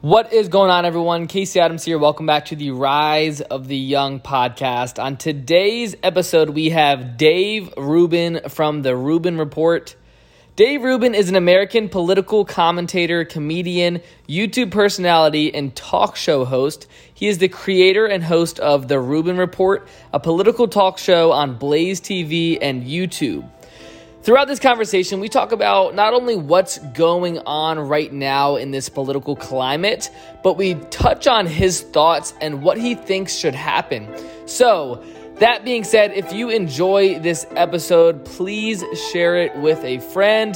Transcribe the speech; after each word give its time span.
What 0.00 0.32
is 0.32 0.46
going 0.46 0.70
on, 0.70 0.84
everyone? 0.84 1.26
Casey 1.26 1.58
Adams 1.58 1.84
here. 1.84 1.98
Welcome 1.98 2.24
back 2.24 2.44
to 2.46 2.56
the 2.56 2.70
Rise 2.70 3.40
of 3.40 3.66
the 3.66 3.76
Young 3.76 4.20
podcast. 4.20 5.02
On 5.02 5.16
today's 5.16 5.96
episode, 6.04 6.50
we 6.50 6.70
have 6.70 7.16
Dave 7.16 7.74
Rubin 7.76 8.48
from 8.48 8.82
the 8.82 8.94
Rubin 8.94 9.38
Report. 9.38 9.96
Dave 10.54 10.84
Rubin 10.84 11.16
is 11.16 11.28
an 11.28 11.34
American 11.34 11.88
political 11.88 12.44
commentator, 12.44 13.24
comedian, 13.24 14.00
YouTube 14.28 14.70
personality, 14.70 15.52
and 15.52 15.74
talk 15.74 16.14
show 16.14 16.44
host. 16.44 16.86
He 17.12 17.26
is 17.26 17.38
the 17.38 17.48
creator 17.48 18.06
and 18.06 18.22
host 18.22 18.60
of 18.60 18.86
The 18.86 19.00
Rubin 19.00 19.36
Report, 19.36 19.88
a 20.12 20.20
political 20.20 20.68
talk 20.68 20.98
show 20.98 21.32
on 21.32 21.58
Blaze 21.58 22.00
TV 22.00 22.56
and 22.62 22.84
YouTube. 22.84 23.50
Throughout 24.22 24.48
this 24.48 24.58
conversation, 24.58 25.20
we 25.20 25.28
talk 25.28 25.52
about 25.52 25.94
not 25.94 26.12
only 26.12 26.34
what's 26.36 26.78
going 26.78 27.38
on 27.40 27.78
right 27.78 28.12
now 28.12 28.56
in 28.56 28.72
this 28.72 28.88
political 28.88 29.36
climate, 29.36 30.10
but 30.42 30.56
we 30.56 30.74
touch 30.90 31.28
on 31.28 31.46
his 31.46 31.82
thoughts 31.82 32.34
and 32.40 32.62
what 32.62 32.78
he 32.78 32.94
thinks 32.94 33.36
should 33.36 33.54
happen. 33.54 34.12
So, 34.46 35.02
that 35.36 35.64
being 35.64 35.84
said, 35.84 36.12
if 36.14 36.32
you 36.32 36.50
enjoy 36.50 37.20
this 37.20 37.46
episode, 37.54 38.24
please 38.24 38.84
share 39.12 39.36
it 39.36 39.56
with 39.56 39.82
a 39.84 40.00
friend. 40.00 40.52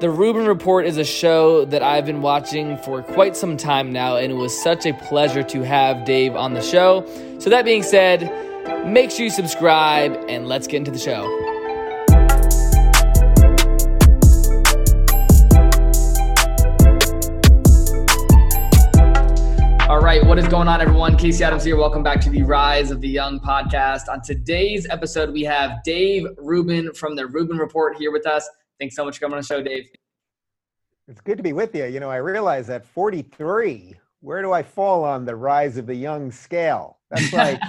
The 0.00 0.10
Rubin 0.10 0.46
Report 0.46 0.84
is 0.84 0.96
a 0.96 1.04
show 1.04 1.64
that 1.66 1.84
I've 1.84 2.06
been 2.06 2.22
watching 2.22 2.76
for 2.78 3.04
quite 3.04 3.36
some 3.36 3.56
time 3.56 3.92
now, 3.92 4.16
and 4.16 4.32
it 4.32 4.36
was 4.36 4.60
such 4.62 4.84
a 4.84 4.94
pleasure 4.94 5.44
to 5.44 5.62
have 5.62 6.04
Dave 6.04 6.34
on 6.34 6.54
the 6.54 6.62
show. 6.62 7.06
So, 7.38 7.50
that 7.50 7.64
being 7.64 7.84
said, 7.84 8.84
make 8.84 9.12
sure 9.12 9.24
you 9.24 9.30
subscribe 9.30 10.24
and 10.28 10.48
let's 10.48 10.66
get 10.66 10.78
into 10.78 10.90
the 10.90 10.98
show. 10.98 11.49
Right, 20.10 20.26
what 20.26 20.40
is 20.40 20.48
going 20.48 20.66
on, 20.66 20.80
everyone? 20.80 21.16
Casey 21.16 21.44
Adams 21.44 21.62
here. 21.62 21.76
Welcome 21.76 22.02
back 22.02 22.20
to 22.22 22.30
the 22.30 22.42
Rise 22.42 22.90
of 22.90 23.00
the 23.00 23.06
Young 23.06 23.38
podcast. 23.38 24.08
On 24.08 24.20
today's 24.20 24.88
episode, 24.90 25.32
we 25.32 25.44
have 25.44 25.84
Dave 25.84 26.26
Rubin 26.36 26.92
from 26.94 27.14
the 27.14 27.28
Rubin 27.28 27.58
Report 27.58 27.96
here 27.96 28.10
with 28.10 28.26
us. 28.26 28.50
Thanks 28.80 28.96
so 28.96 29.04
much 29.04 29.18
for 29.18 29.20
coming 29.20 29.34
on 29.34 29.42
the 29.42 29.46
show, 29.46 29.62
Dave. 29.62 29.84
It's 31.06 31.20
good 31.20 31.36
to 31.36 31.44
be 31.44 31.52
with 31.52 31.76
you. 31.76 31.84
You 31.84 32.00
know, 32.00 32.10
I 32.10 32.16
realize 32.16 32.70
at 32.70 32.84
43, 32.86 33.94
where 34.18 34.42
do 34.42 34.50
I 34.50 34.64
fall 34.64 35.04
on 35.04 35.24
the 35.24 35.36
Rise 35.36 35.76
of 35.76 35.86
the 35.86 35.94
Young 35.94 36.32
scale? 36.32 36.98
That's 37.12 37.32
like. 37.32 37.60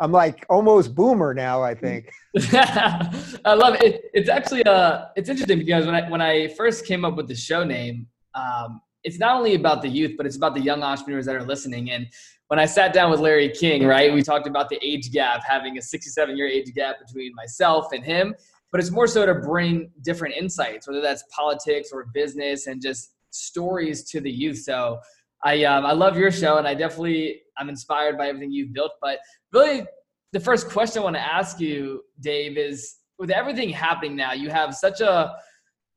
I'm 0.00 0.12
like 0.12 0.46
almost 0.48 0.94
boomer 0.94 1.34
now. 1.34 1.62
I 1.62 1.74
think. 1.74 2.10
I 2.54 3.54
love 3.54 3.76
it. 3.82 4.04
It's 4.14 4.30
actually 4.30 4.64
uh, 4.64 5.06
it's 5.16 5.28
interesting 5.28 5.58
because 5.58 5.84
when 5.84 5.94
I 5.96 6.08
when 6.08 6.22
I 6.22 6.48
first 6.54 6.86
came 6.86 7.04
up 7.04 7.16
with 7.16 7.26
the 7.26 7.34
show 7.34 7.64
name, 7.64 8.06
um, 8.34 8.80
it's 9.04 9.18
not 9.18 9.36
only 9.36 9.54
about 9.54 9.82
the 9.82 9.88
youth, 9.88 10.14
but 10.16 10.26
it's 10.26 10.36
about 10.36 10.54
the 10.54 10.60
young 10.60 10.82
entrepreneurs 10.82 11.26
that 11.26 11.36
are 11.36 11.44
listening. 11.44 11.90
And 11.90 12.06
when 12.48 12.58
I 12.58 12.66
sat 12.66 12.92
down 12.92 13.10
with 13.10 13.20
Larry 13.20 13.50
King, 13.50 13.86
right, 13.86 14.12
we 14.12 14.22
talked 14.22 14.46
about 14.46 14.68
the 14.68 14.78
age 14.82 15.12
gap, 15.12 15.42
having 15.46 15.78
a 15.78 15.82
67 15.82 16.36
year 16.36 16.46
age 16.46 16.72
gap 16.74 16.96
between 17.04 17.34
myself 17.34 17.92
and 17.92 18.04
him. 18.04 18.34
But 18.70 18.80
it's 18.80 18.90
more 18.90 19.06
so 19.06 19.24
to 19.24 19.34
bring 19.34 19.90
different 20.02 20.34
insights, 20.34 20.86
whether 20.86 21.00
that's 21.00 21.24
politics 21.34 21.90
or 21.92 22.06
business 22.12 22.66
and 22.66 22.82
just 22.82 23.14
stories 23.30 24.04
to 24.10 24.20
the 24.20 24.30
youth. 24.30 24.58
So 24.58 24.98
I, 25.44 25.64
um, 25.64 25.86
I 25.86 25.92
love 25.92 26.18
your 26.18 26.30
show 26.30 26.58
and 26.58 26.66
I 26.66 26.74
definitely, 26.74 27.42
I'm 27.56 27.68
inspired 27.68 28.18
by 28.18 28.28
everything 28.28 28.52
you've 28.52 28.72
built. 28.72 28.92
But 29.00 29.20
really, 29.52 29.86
the 30.32 30.40
first 30.40 30.68
question 30.68 31.00
I 31.00 31.04
want 31.04 31.16
to 31.16 31.22
ask 31.22 31.60
you, 31.60 32.02
Dave, 32.20 32.58
is 32.58 32.96
with 33.18 33.30
everything 33.30 33.70
happening 33.70 34.16
now, 34.16 34.32
you 34.32 34.50
have 34.50 34.74
such 34.74 35.00
a, 35.00 35.34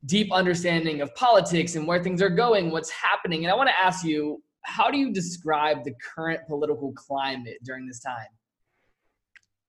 deep 0.06 0.32
understanding 0.32 1.02
of 1.02 1.14
politics 1.16 1.76
and 1.76 1.88
where 1.88 2.04
things 2.04 2.22
are 2.22 2.30
going, 2.30 2.72
what's 2.72 2.90
happening. 2.90 3.44
And 3.44 3.52
I 3.52 3.56
want 3.56 3.70
to 3.70 3.80
ask 3.80 4.04
you, 4.04 4.42
how 4.64 4.92
do 4.92 4.98
you 4.98 5.12
describe 5.12 5.84
the 5.84 5.94
current 6.16 6.42
political 6.48 6.92
climate 6.94 7.58
during 7.64 7.88
this 7.88 8.00
time? 8.00 8.28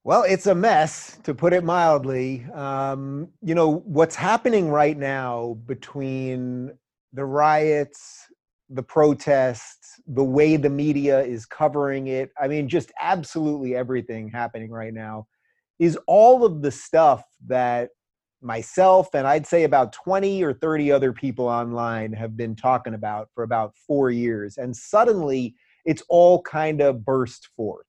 Well, 0.05 0.25
it's 0.25 0.47
a 0.47 0.55
mess, 0.55 1.19
to 1.23 1.33
put 1.33 1.53
it 1.53 1.63
mildly. 1.63 2.45
Um, 2.55 3.29
you 3.41 3.55
know, 3.55 3.77
what's 3.85 4.17
happening 4.17 4.69
right 4.69 4.99
now 4.99 5.59
between 5.67 6.73
the 7.13 7.25
riots, 7.25 8.27
the 8.69 8.83
protests, 8.83 10.01
the 10.09 10.25
way 10.25 10.57
the 10.57 10.71
media 10.71 11.23
is 11.23 11.47
covering 11.47 12.09
it, 12.09 12.31
I 12.41 12.49
mean, 12.49 12.69
just 12.69 12.91
absolutely 13.01 13.77
everything 13.77 14.29
happening 14.29 14.71
right 14.71 14.95
now 14.95 15.27
is 15.79 15.97
all 16.07 16.45
of 16.45 16.63
the 16.63 16.71
stuff 16.71 17.23
that 17.47 17.91
myself 18.43 19.15
and 19.15 19.27
I'd 19.27 19.47
say 19.47 19.65
about 19.65 19.93
20 19.93 20.43
or 20.43 20.53
30 20.53 20.91
other 20.93 21.13
people 21.13 21.47
online 21.47 22.13
have 22.13 22.37
been 22.37 22.57
talking 22.57 22.95
about 22.95 23.29
for 23.35 23.45
about 23.45 23.75
four 23.87 24.11
years. 24.11 24.59
And 24.59 24.77
suddenly 24.77 25.55
it's 25.85 26.03
all 26.09 26.43
kind 26.43 26.81
of 26.81 27.05
burst 27.05 27.49
forth. 27.57 27.87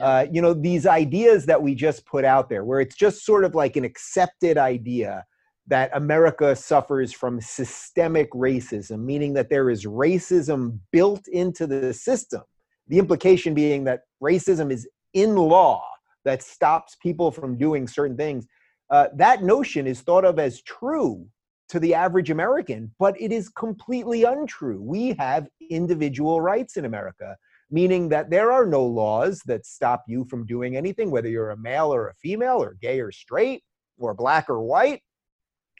Uh, 0.00 0.26
you 0.30 0.40
know, 0.40 0.54
these 0.54 0.86
ideas 0.86 1.46
that 1.46 1.60
we 1.60 1.74
just 1.74 2.06
put 2.06 2.24
out 2.24 2.48
there, 2.48 2.64
where 2.64 2.80
it's 2.80 2.94
just 2.94 3.24
sort 3.24 3.44
of 3.44 3.54
like 3.54 3.76
an 3.76 3.84
accepted 3.84 4.56
idea 4.56 5.24
that 5.66 5.90
America 5.92 6.54
suffers 6.54 7.12
from 7.12 7.40
systemic 7.40 8.30
racism, 8.32 9.00
meaning 9.00 9.34
that 9.34 9.50
there 9.50 9.68
is 9.70 9.84
racism 9.84 10.78
built 10.92 11.26
into 11.28 11.66
the 11.66 11.92
system. 11.92 12.42
The 12.86 12.98
implication 12.98 13.54
being 13.54 13.84
that 13.84 14.02
racism 14.22 14.72
is 14.72 14.88
in 15.14 15.34
law 15.34 15.84
that 16.24 16.42
stops 16.42 16.96
people 17.02 17.30
from 17.30 17.58
doing 17.58 17.86
certain 17.86 18.16
things 18.16 18.46
uh, 18.90 19.08
that 19.14 19.42
notion 19.42 19.86
is 19.86 20.00
thought 20.00 20.24
of 20.24 20.38
as 20.38 20.62
true 20.62 21.26
to 21.68 21.78
the 21.78 21.94
average 21.94 22.30
American, 22.30 22.90
but 22.98 23.20
it 23.20 23.30
is 23.30 23.48
completely 23.50 24.24
untrue. 24.24 24.80
We 24.80 25.14
have 25.18 25.48
individual 25.70 26.40
rights 26.40 26.76
in 26.76 26.86
America, 26.86 27.36
meaning 27.70 28.08
that 28.08 28.30
there 28.30 28.50
are 28.50 28.64
no 28.64 28.84
laws 28.84 29.42
that 29.46 29.66
stop 29.66 30.04
you 30.08 30.24
from 30.24 30.46
doing 30.46 30.76
anything, 30.76 31.10
whether 31.10 31.28
you're 31.28 31.50
a 31.50 31.56
male 31.58 31.92
or 31.92 32.08
a 32.08 32.14
female, 32.14 32.62
or 32.62 32.78
gay 32.80 33.00
or 33.00 33.12
straight, 33.12 33.62
or 33.98 34.14
black 34.14 34.48
or 34.48 34.62
white, 34.62 35.02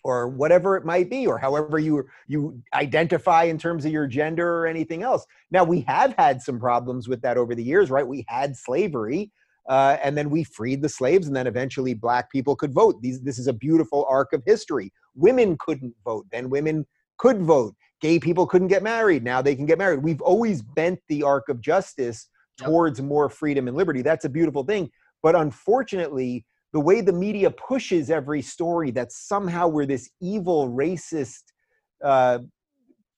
or 0.05 0.29
whatever 0.29 0.77
it 0.77 0.85
might 0.85 1.09
be, 1.09 1.27
or 1.27 1.39
however 1.39 1.79
you 1.79 2.07
you 2.27 2.63
identify 2.75 3.45
in 3.45 3.59
terms 3.59 3.87
of 3.87 3.93
your 3.93 4.07
gender 4.07 4.59
or 4.59 4.67
anything 4.67 5.03
else. 5.03 5.25
Now 5.51 5.65
we 5.65 5.81
have 5.83 6.15
had 6.19 6.43
some 6.43 6.61
problems 6.61 7.09
with 7.09 7.23
that 7.23 7.39
over 7.39 7.55
the 7.55 7.65
years, 7.65 7.91
right? 7.91 8.07
We 8.07 8.27
had 8.29 8.57
slavery, 8.57 9.33
uh, 9.69 9.99
and 10.03 10.17
then 10.17 10.31
we 10.31 10.45
freed 10.45 10.83
the 10.83 10.89
slaves, 10.89 11.27
and 11.27 11.37
then 11.37 11.47
eventually 11.47 11.95
black 11.95 12.31
people 12.31 12.57
could 12.57 12.73
vote. 12.73 13.01
These, 13.03 13.21
this 13.23 13.39
is 13.39 13.47
a 13.47 13.53
beautiful 13.53 14.07
arc 14.09 14.33
of 14.33 14.43
history. 14.47 14.93
Women 15.15 15.57
couldn't 15.59 15.95
vote, 16.05 16.27
then 16.33 16.51
women 16.51 16.87
could 17.19 17.43
vote. 17.43 17.75
Gay 18.01 18.19
people 18.19 18.47
couldn't 18.47 18.69
get 18.69 18.83
married, 18.83 19.25
now 19.25 19.43
they 19.43 19.57
can 19.57 19.67
get 19.67 19.79
married. 19.79 20.03
We've 20.03 20.23
always 20.23 20.63
bent 20.63 21.01
the 21.09 21.23
arc 21.23 21.49
of 21.49 21.61
justice 21.61 22.29
towards 22.59 23.01
more 23.01 23.29
freedom 23.29 23.69
and 23.69 23.77
liberty. 23.77 24.03
That's 24.03 24.25
a 24.25 24.29
beautiful 24.29 24.65
thing. 24.65 24.91
But 25.23 25.35
unfortunately, 25.35 26.45
the 26.73 26.81
way 26.81 27.01
the 27.01 27.13
media 27.13 27.51
pushes 27.51 28.11
every 28.11 28.43
story 28.43 28.91
that 28.93 29.11
somehow 29.13 29.69
we're 29.69 29.87
this 29.87 30.11
evil, 30.21 30.69
racist, 30.69 31.43
uh, 32.05 32.39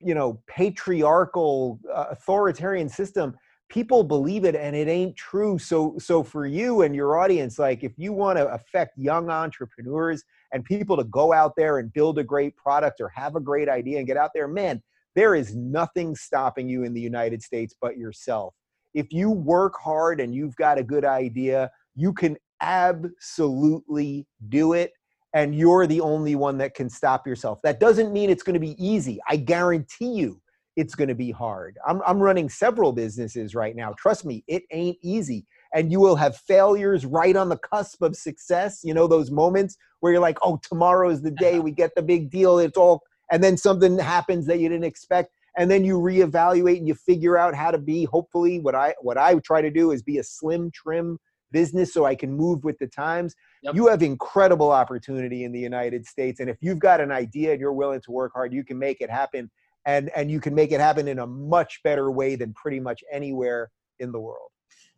you 0.01 0.15
know, 0.15 0.43
patriarchal, 0.47 1.81
uh, 1.93 2.07
authoritarian 2.11 2.89
system 2.89 3.35
people 3.71 4.03
believe 4.03 4.45
it 4.45 4.57
and 4.57 4.77
it 4.77 4.89
ain't 4.89 5.17
true. 5.17 5.59
So 5.59 5.95
so 5.99 6.23
for 6.23 6.45
you 6.45 6.83
and 6.83 6.95
your 6.95 7.19
audience 7.19 7.59
like 7.59 7.83
if 7.83 7.93
you 7.97 8.13
want 8.13 8.37
to 8.37 8.49
affect 8.49 8.99
young 8.99 9.31
entrepreneurs 9.31 10.23
and 10.53 10.65
people 10.65 10.97
to 10.97 11.05
go 11.05 11.33
out 11.33 11.55
there 11.57 11.79
and 11.79 11.93
build 11.93 12.19
a 12.19 12.25
great 12.25 12.57
product 12.57 13.01
or 13.01 13.09
have 13.15 13.37
a 13.37 13.41
great 13.41 13.69
idea 13.69 13.99
and 13.99 14.07
get 14.07 14.17
out 14.17 14.31
there 14.35 14.49
man 14.49 14.83
there 15.15 15.35
is 15.35 15.55
nothing 15.55 16.15
stopping 16.15 16.69
you 16.69 16.83
in 16.83 16.93
the 16.93 17.01
united 17.01 17.43
states 17.43 17.75
but 17.81 17.97
yourself. 17.97 18.55
If 18.93 19.13
you 19.13 19.31
work 19.31 19.75
hard 19.81 20.21
and 20.21 20.35
you've 20.35 20.57
got 20.57 20.79
a 20.79 20.85
good 20.85 21.05
idea 21.05 21.71
you 21.95 22.13
can 22.13 22.37
absolutely 22.61 24.27
do 24.49 24.73
it 24.73 24.93
and 25.33 25.55
you're 25.55 25.87
the 25.87 26.01
only 26.01 26.35
one 26.35 26.59
that 26.59 26.75
can 26.75 26.91
stop 26.91 27.27
yourself. 27.27 27.61
That 27.63 27.79
doesn't 27.79 28.13
mean 28.13 28.31
it's 28.31 28.43
going 28.43 28.55
to 28.55 28.61
be 28.61 28.75
easy. 28.85 29.21
I 29.29 29.37
guarantee 29.37 30.13
you 30.13 30.41
it's 30.81 30.95
going 30.95 31.09
to 31.09 31.15
be 31.15 31.31
hard. 31.31 31.77
I'm, 31.87 32.01
I'm 32.07 32.19
running 32.19 32.49
several 32.49 32.93
businesses 32.93 33.55
right 33.55 33.77
now. 33.77 33.93
Trust 33.99 34.25
me, 34.25 34.43
it 34.49 34.63
ain't 34.73 34.97
easy. 35.03 35.45
And 35.75 35.93
you 35.93 36.01
will 36.01 36.17
have 36.17 36.39
failures 36.39 37.05
right 37.05 37.37
on 37.37 37.51
the 37.51 37.59
cusp 37.59 38.01
of 38.01 38.17
success. 38.17 38.81
You 38.83 38.95
know, 38.95 39.07
those 39.07 39.31
moments 39.31 39.77
where 40.01 40.11
you're 40.11 40.23
like, 40.23 40.39
oh, 40.41 40.59
tomorrow 40.67 41.11
is 41.11 41.21
the 41.21 41.33
day 41.33 41.61
we 41.61 41.71
get 41.71 41.95
the 41.95 42.03
big 42.03 42.31
deal. 42.31 42.59
It's 42.59 42.79
all, 42.79 43.03
and 43.31 43.45
then 43.45 43.59
something 43.59 43.99
happens 43.99 44.47
that 44.47 44.59
you 44.59 44.71
didn't 44.71 44.85
expect. 44.85 45.33
And 45.59 45.71
then 45.71 45.85
you 45.85 45.99
reevaluate 45.99 46.79
and 46.79 46.89
you 46.89 46.95
figure 46.95 47.37
out 47.37 47.55
how 47.55 47.71
to 47.71 47.79
be, 47.79 48.05
hopefully, 48.05 48.59
what 48.59 48.75
I, 48.75 48.95
what 49.03 49.19
I 49.19 49.35
try 49.41 49.61
to 49.61 49.71
do 49.71 49.91
is 49.91 50.03
be 50.03 50.17
a 50.17 50.23
slim, 50.23 50.71
trim 50.71 51.19
business 51.53 51.93
so 51.93 52.07
I 52.07 52.15
can 52.15 52.33
move 52.33 52.65
with 52.65 52.79
the 52.79 52.87
times. 52.87 53.35
Yep. 53.65 53.75
You 53.75 53.89
have 53.89 54.03
incredible 54.03 54.71
opportunity 54.71 55.45
in 55.45 55.53
the 55.53 55.61
United 55.61 56.07
States. 56.07 56.41
And 56.41 56.49
if 56.49 56.57
you've 56.63 56.79
got 56.79 57.03
an 57.03 57.13
idea 57.13 57.53
and 57.53 57.61
you're 57.61 57.73
willing 57.75 58.01
to 58.01 58.11
work 58.11 58.33
hard, 58.33 58.55
you 58.55 58.65
can 58.65 58.79
make 58.79 59.03
it 59.03 59.11
happen 59.11 59.51
and 59.87 60.11
and 60.15 60.31
you 60.31 60.41
can 60.41 60.55
make 60.55 60.73
it 60.73 60.81
happen 60.81 61.09
in 61.09 61.19
a 61.19 61.27
much 61.27 61.81
better 61.83 62.11
way 62.11 62.37
than 62.37 62.53
pretty 62.55 62.81
much 62.81 63.03
anywhere 63.13 63.71
in 63.99 64.13
the 64.13 64.21
world. 64.21 64.51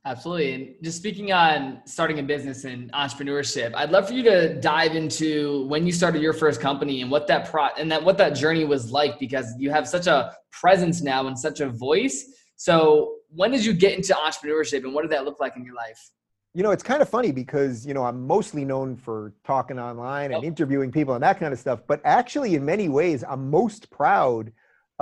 Absolutely. 0.05 0.53
And 0.53 0.75
just 0.83 0.99
speaking 0.99 1.33
on 1.33 1.81
starting 1.85 2.19
a 2.19 2.25
business 2.25 2.65
and 2.65 2.91
entrepreneurship 2.93 3.73
i'd 3.77 3.91
love 3.91 4.09
for 4.09 4.15
you 4.15 4.25
to 4.25 4.61
dive 4.61 4.97
into 4.97 5.65
when 5.69 5.87
you 5.87 5.93
started 5.93 6.21
your 6.21 6.33
first 6.33 6.61
company 6.61 7.03
and 7.03 7.11
what 7.11 7.29
that 7.29 7.49
pro 7.49 7.69
and 7.79 7.91
that 7.93 8.03
what 8.03 8.19
that 8.19 8.31
journey 8.31 8.65
was 8.65 8.91
like 8.91 9.21
because 9.21 9.55
you 9.59 9.71
have 9.71 9.87
such 9.87 10.09
a 10.09 10.37
presence 10.51 11.03
now 11.03 11.27
and 11.29 11.39
such 11.39 11.61
a 11.61 11.69
voice. 11.69 12.25
So 12.57 13.17
when 13.31 13.51
did 13.51 13.65
you 13.65 13.73
get 13.73 13.97
into 13.97 14.13
entrepreneurship 14.15 14.85
and 14.85 14.93
what 14.93 15.03
did 15.03 15.13
that 15.13 15.25
look 15.25 15.39
like 15.41 15.57
in 15.57 15.65
your 15.65 15.75
life? 15.75 16.11
You 16.55 16.63
know 16.63 16.73
it's 16.73 16.83
kind 16.83 17.01
of 17.01 17.09
funny 17.09 17.33
because 17.33 17.87
you 17.87 17.95
know 17.95 18.05
i'm 18.05 18.27
mostly 18.27 18.63
known 18.65 18.95
for 18.95 19.33
talking 19.43 19.79
online 19.79 20.35
and 20.35 20.45
interviewing 20.45 20.93
people 20.93 21.15
and 21.15 21.23
that 21.23 21.41
kind 21.41 21.51
of 21.51 21.59
stuff 21.59 21.81
but 21.87 22.03
actually 22.05 22.55
in 22.57 22.63
many 22.63 22.91
ways 22.91 23.25
i'm 23.27 23.49
most 23.49 23.89
proud 23.89 24.53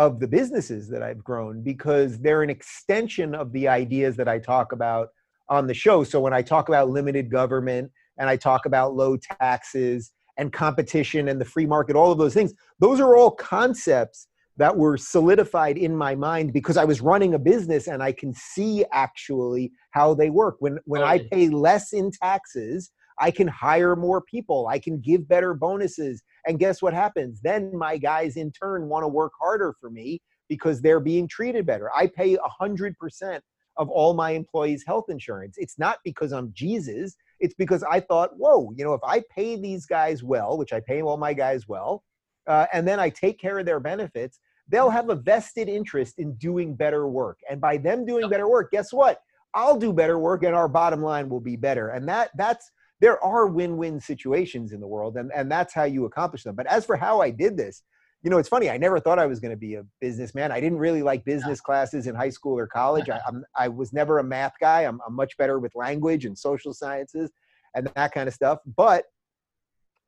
of 0.01 0.19
the 0.19 0.27
businesses 0.27 0.89
that 0.89 1.03
I've 1.03 1.23
grown 1.23 1.61
because 1.63 2.19
they're 2.19 2.43
an 2.43 2.49
extension 2.49 3.35
of 3.35 3.53
the 3.53 3.69
ideas 3.69 4.17
that 4.17 4.29
I 4.29 4.39
talk 4.39 4.73
about 4.73 5.09
on 5.51 5.67
the 5.67 5.75
show. 5.75 6.05
So 6.05 6.23
when 6.23 6.33
I 6.33 6.41
talk 6.41 6.71
about 6.71 6.89
limited 6.89 7.31
government 7.31 7.93
and 8.17 8.27
I 8.27 8.37
talk 8.37 8.65
about 8.65 8.95
low 8.95 9.19
taxes 9.19 10.11
and 10.39 10.51
competition 10.55 11.29
and 11.29 11.39
the 11.39 11.45
free 11.45 11.67
market, 11.67 11.97
all 11.97 12.11
of 12.11 12.17
those 12.17 12.33
things, 12.33 12.55
those 12.79 12.99
are 12.99 13.15
all 13.15 13.31
concepts 13.31 14.27
that 14.57 14.75
were 14.75 14.97
solidified 14.97 15.77
in 15.77 15.95
my 15.95 16.15
mind 16.15 16.55
because 16.55 16.79
I 16.79 16.85
was 16.87 17.03
running 17.03 17.35
a 17.35 17.39
business 17.39 17.87
and 17.87 18.03
I 18.03 18.13
can 18.13 18.33
see 18.33 18.87
actually 18.93 19.71
how 19.91 20.15
they 20.15 20.31
work. 20.31 20.57
When 20.61 20.79
when 20.87 21.03
I 21.03 21.19
pay 21.31 21.51
less 21.51 21.93
in 21.93 22.11
taxes, 22.11 22.91
I 23.21 23.31
can 23.31 23.49
hire 23.49 23.95
more 23.95 24.21
people. 24.23 24.67
I 24.69 24.79
can 24.79 24.99
give 25.01 25.29
better 25.29 25.55
bonuses. 25.55 26.23
And 26.47 26.59
guess 26.59 26.81
what 26.81 26.95
happens? 26.95 27.41
Then 27.43 27.77
my 27.77 27.99
guys 27.99 28.37
in 28.37 28.51
turn 28.51 28.89
want 28.89 29.05
to 29.05 29.09
work 29.09 29.33
harder 29.39 29.75
for 29.79 29.91
me 29.91 30.23
because 30.49 30.81
they're 30.81 31.01
being 31.01 31.29
treated 31.29 31.67
better. 31.67 31.91
I 31.95 32.07
pay 32.07 32.37
100% 32.37 33.41
of 33.77 33.89
all 33.89 34.15
my 34.15 34.33
employees' 34.33 34.85
health 34.87 35.07
insurance. 35.09 35.57
It's 35.59 35.79
not 35.79 35.99
because 36.05 36.33
I'm 36.33 36.53
Jesus. 36.53 37.17
It's 37.39 37.55
because 37.55 37.83
I 37.83 38.01
thought, 38.01 38.37
whoa, 38.37 38.73
you 38.75 38.85
know, 38.85 38.95
if 38.95 39.01
I 39.05 39.23
pay 39.35 39.57
these 39.57 39.87
guys 39.87 40.23
well, 40.23 40.59
which 40.59 40.73
I 40.73 40.81
pay 40.81 41.03
all 41.03 41.17
my 41.17 41.33
guys 41.33 41.69
well, 41.69 42.03
uh, 42.47 42.67
and 42.73 42.87
then 42.87 42.99
I 42.99 43.11
take 43.11 43.39
care 43.39 43.59
of 43.59 43.67
their 43.67 43.81
benefits, 43.81 44.41
they'll 44.69 44.91
have 44.91 45.11
a 45.11 45.15
vested 45.15 45.69
interest 45.69 46.19
in 46.19 46.35
doing 46.35 46.75
better 46.75 47.09
work. 47.09 47.39
And 47.49 47.61
by 47.61 47.77
them 47.77 48.05
doing 48.05 48.29
better 48.29 48.49
work, 48.49 48.71
guess 48.71 48.93
what? 48.93 49.21
I'll 49.55 49.77
do 49.77 49.93
better 49.93 50.19
work 50.19 50.43
and 50.43 50.55
our 50.55 50.69
bottom 50.69 51.03
line 51.03 51.29
will 51.29 51.41
be 51.41 51.57
better. 51.57 51.89
And 51.91 52.09
that 52.09 52.31
that's 52.37 52.71
there 53.01 53.23
are 53.25 53.47
win-win 53.47 54.01
situations 54.01 54.73
in 54.73 54.81
the 54.81 54.87
world 54.87 55.17
and, 55.17 55.31
and 55.35 55.51
that's 55.51 55.73
how 55.73 55.85
you 55.85 56.05
accomplish 56.05 56.43
them. 56.43 56.55
But 56.55 56.67
as 56.67 56.85
for 56.85 56.97
how 56.97 57.21
i 57.21 57.31
did 57.31 57.57
this 57.57 57.83
you 58.23 58.31
know 58.31 58.39
it's 58.39 58.49
funny 58.49 58.69
i 58.69 58.77
never 58.77 59.01
thought 59.01 59.19
i 59.19 59.27
was 59.27 59.41
going 59.41 59.51
to 59.51 59.57
be 59.57 59.75
a 59.75 59.85
businessman. 60.01 60.53
I 60.53 60.61
didn't 60.61 60.79
really 60.79 61.03
like 61.03 61.25
business 61.25 61.61
classes 61.61 62.07
in 62.07 62.15
high 62.15 62.31
school 62.31 62.59
or 62.59 62.67
college. 62.81 63.09
I, 63.09 63.21
I'm, 63.27 63.45
I 63.57 63.69
was 63.69 63.93
never 63.93 64.19
a 64.19 64.25
math 64.25 64.55
guy. 64.61 64.83
I'm, 64.83 65.01
I'm 65.07 65.15
much 65.15 65.37
better 65.37 65.59
with 65.59 65.75
language 65.75 66.27
and 66.27 66.39
social 66.39 66.75
sciences 66.75 67.31
and 67.75 67.91
that 67.95 68.13
kind 68.13 68.29
of 68.29 68.35
stuff. 68.35 68.59
But 68.77 69.05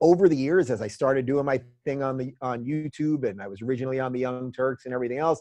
over 0.03 0.29
the 0.29 0.37
years 0.37 0.69
as 0.69 0.83
i 0.83 0.89
started 0.89 1.25
doing 1.25 1.47
my 1.47 1.61
thing 1.85 2.03
on 2.03 2.19
the 2.19 2.35
on 2.43 2.65
youtube 2.65 3.25
and 3.25 3.41
i 3.41 3.47
was 3.47 3.63
originally 3.63 4.01
on 4.01 4.13
the 4.13 4.19
young 4.19 4.53
turks 4.53 4.85
and 4.85 4.93
everything 4.93 5.19
else 5.19 5.41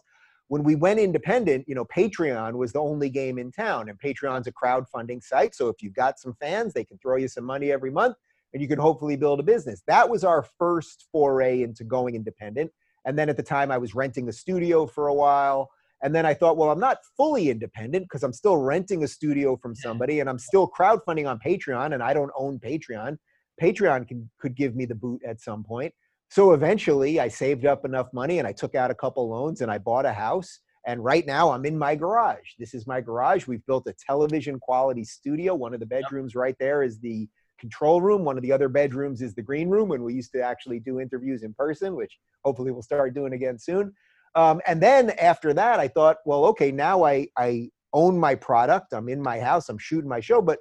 when 0.51 0.63
we 0.63 0.75
went 0.75 1.00
independent, 1.00 1.63
you 1.65 1.75
know, 1.75 1.86
Patreon 1.86 2.56
was 2.56 2.74
the 2.74 2.81
only 2.81 3.09
game 3.09 3.39
in 3.39 3.53
town, 3.53 3.88
and 3.88 3.98
Patreon's 3.98 4.48
a 4.48 4.51
crowdfunding 4.51 5.24
site. 5.24 5.56
So 5.56 5.69
if 5.69 5.81
you've 5.81 5.94
got 5.94 6.19
some 6.19 6.36
fans, 6.42 6.74
they 6.74 6.83
can 6.83 6.98
throw 6.98 7.15
you 7.15 7.30
some 7.30 7.45
money 7.45 7.71
every 7.71 7.89
month, 7.89 8.18
and 8.51 8.62
you 8.62 8.68
can 8.68 8.77
hopefully 8.77 9.15
build 9.15 9.39
a 9.39 9.44
business. 9.44 9.81
That 9.88 10.09
was 10.09 10.25
our 10.25 10.45
first 10.59 11.07
foray 11.09 11.62
into 11.62 11.86
going 11.86 12.15
independent. 12.15 12.69
And 13.06 13.18
then 13.18 13.30
at 13.30 13.38
the 13.38 13.44
time, 13.44 13.71
I 13.71 13.77
was 13.77 13.95
renting 13.95 14.27
a 14.27 14.33
studio 14.33 14.86
for 14.86 15.07
a 15.07 15.13
while. 15.13 15.69
And 16.03 16.13
then 16.13 16.25
I 16.25 16.33
thought, 16.33 16.57
well, 16.57 16.69
I'm 16.69 16.81
not 16.81 16.98
fully 17.15 17.50
independent 17.50 18.03
because 18.03 18.21
I'm 18.21 18.33
still 18.33 18.57
renting 18.57 19.06
a 19.06 19.07
studio 19.07 19.56
from 19.56 19.74
somebody 19.74 20.19
and 20.19 20.30
I'm 20.30 20.39
still 20.39 20.69
crowdfunding 20.69 21.30
on 21.30 21.39
Patreon 21.39 21.94
and 21.94 22.03
I 22.03 22.13
don't 22.13 22.31
own 22.38 22.59
Patreon. 22.59 23.18
Patreon 23.62 24.06
can, 24.06 24.30
could 24.38 24.56
give 24.57 24.75
me 24.75 24.83
the 24.83 24.95
boot 24.95 25.21
at 25.25 25.39
some 25.39 25.63
point. 25.63 25.94
So 26.31 26.53
eventually 26.53 27.19
I 27.19 27.27
saved 27.27 27.65
up 27.65 27.83
enough 27.83 28.07
money 28.13 28.39
and 28.39 28.47
I 28.47 28.53
took 28.53 28.73
out 28.73 28.89
a 28.89 28.95
couple 28.95 29.29
loans 29.29 29.59
and 29.59 29.69
I 29.69 29.77
bought 29.77 30.05
a 30.05 30.13
house. 30.13 30.59
And 30.87 31.03
right 31.03 31.25
now 31.27 31.51
I'm 31.51 31.65
in 31.65 31.77
my 31.77 31.93
garage. 31.93 32.53
This 32.57 32.73
is 32.73 32.87
my 32.87 33.01
garage. 33.01 33.47
We've 33.47 33.65
built 33.65 33.85
a 33.87 33.93
television 34.07 34.57
quality 34.57 35.03
studio. 35.03 35.53
One 35.53 35.73
of 35.73 35.81
the 35.81 35.85
bedrooms 35.85 36.33
right 36.33 36.55
there 36.57 36.83
is 36.83 37.01
the 37.01 37.27
control 37.59 38.01
room. 38.01 38.23
One 38.23 38.37
of 38.37 38.43
the 38.43 38.51
other 38.53 38.69
bedrooms 38.69 39.21
is 39.21 39.35
the 39.35 39.41
green 39.41 39.67
room 39.67 39.89
when 39.89 40.03
we 40.03 40.13
used 40.13 40.31
to 40.31 40.41
actually 40.41 40.79
do 40.79 41.01
interviews 41.01 41.43
in 41.43 41.53
person, 41.53 41.97
which 41.97 42.17
hopefully 42.45 42.71
we'll 42.71 42.81
start 42.81 43.13
doing 43.13 43.33
again 43.33 43.59
soon. 43.59 43.91
Um, 44.33 44.61
and 44.65 44.81
then 44.81 45.09
after 45.19 45.53
that, 45.53 45.81
I 45.81 45.89
thought, 45.89 46.19
well, 46.25 46.45
okay, 46.45 46.71
now 46.71 47.03
I, 47.03 47.27
I 47.35 47.71
own 47.91 48.17
my 48.17 48.35
product. 48.35 48.93
I'm 48.93 49.09
in 49.09 49.21
my 49.21 49.37
house. 49.37 49.67
I'm 49.67 49.77
shooting 49.77 50.09
my 50.09 50.21
show, 50.21 50.41
but 50.41 50.59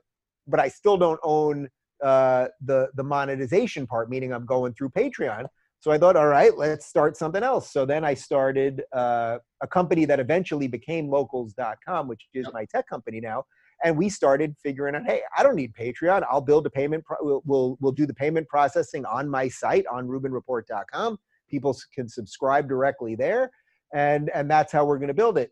but 0.48 0.58
I 0.58 0.66
still 0.66 0.96
don't 0.96 1.20
own 1.22 1.68
uh, 2.02 2.48
the 2.60 2.88
the 2.96 3.04
monetization 3.04 3.86
part, 3.86 4.10
meaning 4.10 4.32
I'm 4.32 4.46
going 4.46 4.74
through 4.74 4.90
Patreon. 4.90 5.46
So 5.80 5.90
I 5.90 5.96
thought, 5.96 6.14
all 6.14 6.28
right, 6.28 6.56
let's 6.56 6.84
start 6.84 7.16
something 7.16 7.42
else. 7.42 7.72
So 7.72 7.86
then 7.86 8.04
I 8.04 8.12
started 8.12 8.82
uh, 8.92 9.38
a 9.62 9.66
company 9.66 10.04
that 10.04 10.20
eventually 10.20 10.68
became 10.68 11.08
locals.com, 11.08 12.06
which 12.06 12.28
is 12.34 12.46
my 12.52 12.66
tech 12.66 12.86
company 12.86 13.18
now. 13.18 13.44
And 13.82 13.96
we 13.96 14.10
started 14.10 14.54
figuring 14.62 14.94
out, 14.94 15.06
hey, 15.06 15.22
I 15.38 15.42
don't 15.42 15.56
need 15.56 15.72
Patreon. 15.72 16.22
I'll 16.30 16.42
build 16.42 16.66
a 16.66 16.70
payment. 16.70 17.02
Pro- 17.06 17.16
we'll, 17.22 17.42
we'll, 17.46 17.78
we'll 17.80 17.92
do 17.92 18.04
the 18.04 18.12
payment 18.12 18.46
processing 18.46 19.06
on 19.06 19.26
my 19.26 19.48
site 19.48 19.86
on 19.90 20.06
RubinReport.com. 20.06 21.18
People 21.48 21.74
can 21.94 22.10
subscribe 22.10 22.68
directly 22.68 23.14
there. 23.14 23.50
And, 23.94 24.30
and 24.34 24.50
that's 24.50 24.72
how 24.72 24.84
we're 24.84 24.98
going 24.98 25.08
to 25.08 25.14
build 25.14 25.38
it. 25.38 25.50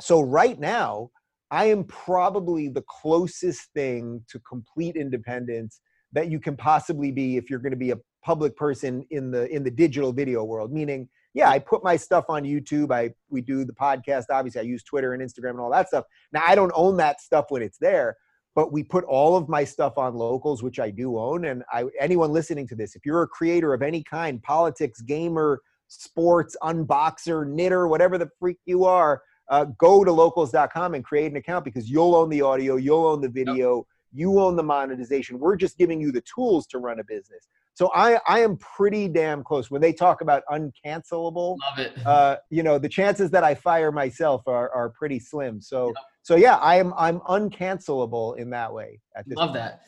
So 0.00 0.20
right 0.20 0.58
now, 0.58 1.10
I 1.50 1.64
am 1.64 1.82
probably 1.84 2.68
the 2.68 2.84
closest 2.88 3.72
thing 3.74 4.24
to 4.28 4.38
complete 4.48 4.94
independence 4.94 5.80
that 6.12 6.30
you 6.30 6.38
can 6.38 6.56
possibly 6.56 7.10
be 7.10 7.36
if 7.36 7.50
you're 7.50 7.58
going 7.58 7.72
to 7.72 7.76
be 7.76 7.90
a 7.90 7.98
public 8.22 8.56
person 8.56 9.04
in 9.10 9.30
the 9.30 9.48
in 9.54 9.62
the 9.62 9.70
digital 9.70 10.12
video 10.12 10.44
world 10.44 10.72
meaning 10.72 11.08
yeah 11.34 11.48
i 11.48 11.58
put 11.58 11.82
my 11.82 11.96
stuff 11.96 12.24
on 12.28 12.44
youtube 12.44 12.92
i 12.92 13.10
we 13.30 13.40
do 13.40 13.64
the 13.64 13.72
podcast 13.72 14.24
obviously 14.30 14.60
i 14.60 14.64
use 14.64 14.82
twitter 14.82 15.14
and 15.14 15.22
instagram 15.22 15.50
and 15.50 15.60
all 15.60 15.70
that 15.70 15.88
stuff. 15.88 16.04
Now 16.32 16.42
i 16.46 16.54
don't 16.54 16.72
own 16.74 16.96
that 16.98 17.20
stuff 17.20 17.46
when 17.50 17.62
it's 17.62 17.78
there 17.78 18.16
but 18.54 18.72
we 18.72 18.82
put 18.82 19.04
all 19.04 19.36
of 19.36 19.48
my 19.48 19.64
stuff 19.64 19.98
on 19.98 20.14
locals 20.14 20.62
which 20.62 20.78
i 20.78 20.90
do 20.90 21.18
own 21.18 21.46
and 21.46 21.62
i 21.72 21.84
anyone 22.00 22.32
listening 22.32 22.66
to 22.68 22.74
this 22.74 22.94
if 22.94 23.04
you're 23.04 23.22
a 23.22 23.28
creator 23.28 23.74
of 23.74 23.82
any 23.82 24.02
kind 24.02 24.42
politics 24.42 25.00
gamer 25.00 25.60
sports 25.88 26.56
unboxer 26.62 27.46
knitter 27.46 27.88
whatever 27.88 28.18
the 28.18 28.28
freak 28.38 28.58
you 28.64 28.84
are 28.84 29.22
uh, 29.50 29.64
go 29.76 30.04
to 30.04 30.10
locals.com 30.10 30.94
and 30.94 31.04
create 31.04 31.30
an 31.30 31.36
account 31.36 31.64
because 31.64 31.90
you'll 31.90 32.14
own 32.14 32.30
the 32.30 32.40
audio 32.40 32.76
you'll 32.76 33.06
own 33.06 33.20
the 33.20 33.28
video 33.28 33.78
yep. 33.78 33.84
you 34.14 34.38
own 34.38 34.56
the 34.56 34.62
monetization. 34.62 35.38
We're 35.38 35.56
just 35.56 35.78
giving 35.78 36.00
you 36.00 36.12
the 36.12 36.22
tools 36.22 36.66
to 36.68 36.78
run 36.78 37.00
a 37.00 37.04
business 37.04 37.48
so 37.74 37.90
I, 37.94 38.20
I 38.26 38.40
am 38.40 38.56
pretty 38.58 39.08
damn 39.08 39.42
close. 39.42 39.70
When 39.70 39.80
they 39.80 39.92
talk 39.92 40.20
about 40.20 40.42
uncancelable, 40.50 41.56
love 41.58 41.78
it. 41.78 42.06
Uh, 42.06 42.36
you 42.50 42.62
know, 42.62 42.78
the 42.78 42.88
chances 42.88 43.30
that 43.30 43.44
I 43.44 43.54
fire 43.54 43.90
myself 43.90 44.42
are, 44.46 44.70
are 44.70 44.90
pretty 44.90 45.18
slim. 45.18 45.60
So 45.60 45.88
yep. 45.88 45.96
so 46.22 46.36
yeah, 46.36 46.56
I 46.56 46.76
am 46.76 46.92
I'm 46.96 47.20
uncancelable 47.20 48.36
in 48.38 48.50
that 48.50 48.72
way. 48.72 49.00
At 49.16 49.28
this 49.28 49.36
love 49.36 49.48
point. 49.48 49.60
that. 49.60 49.82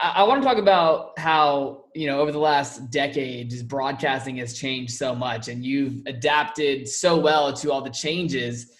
I, 0.00 0.14
I 0.16 0.22
want 0.24 0.42
to 0.42 0.48
talk 0.48 0.58
about 0.58 1.16
how 1.18 1.84
you 1.94 2.08
know 2.08 2.20
over 2.20 2.32
the 2.32 2.40
last 2.40 2.90
decade, 2.90 3.50
just 3.50 3.68
broadcasting 3.68 4.36
has 4.38 4.58
changed 4.58 4.94
so 4.94 5.14
much, 5.14 5.48
and 5.48 5.64
you've 5.64 6.02
adapted 6.06 6.88
so 6.88 7.16
well 7.18 7.52
to 7.52 7.70
all 7.70 7.82
the 7.82 7.90
changes. 7.90 8.72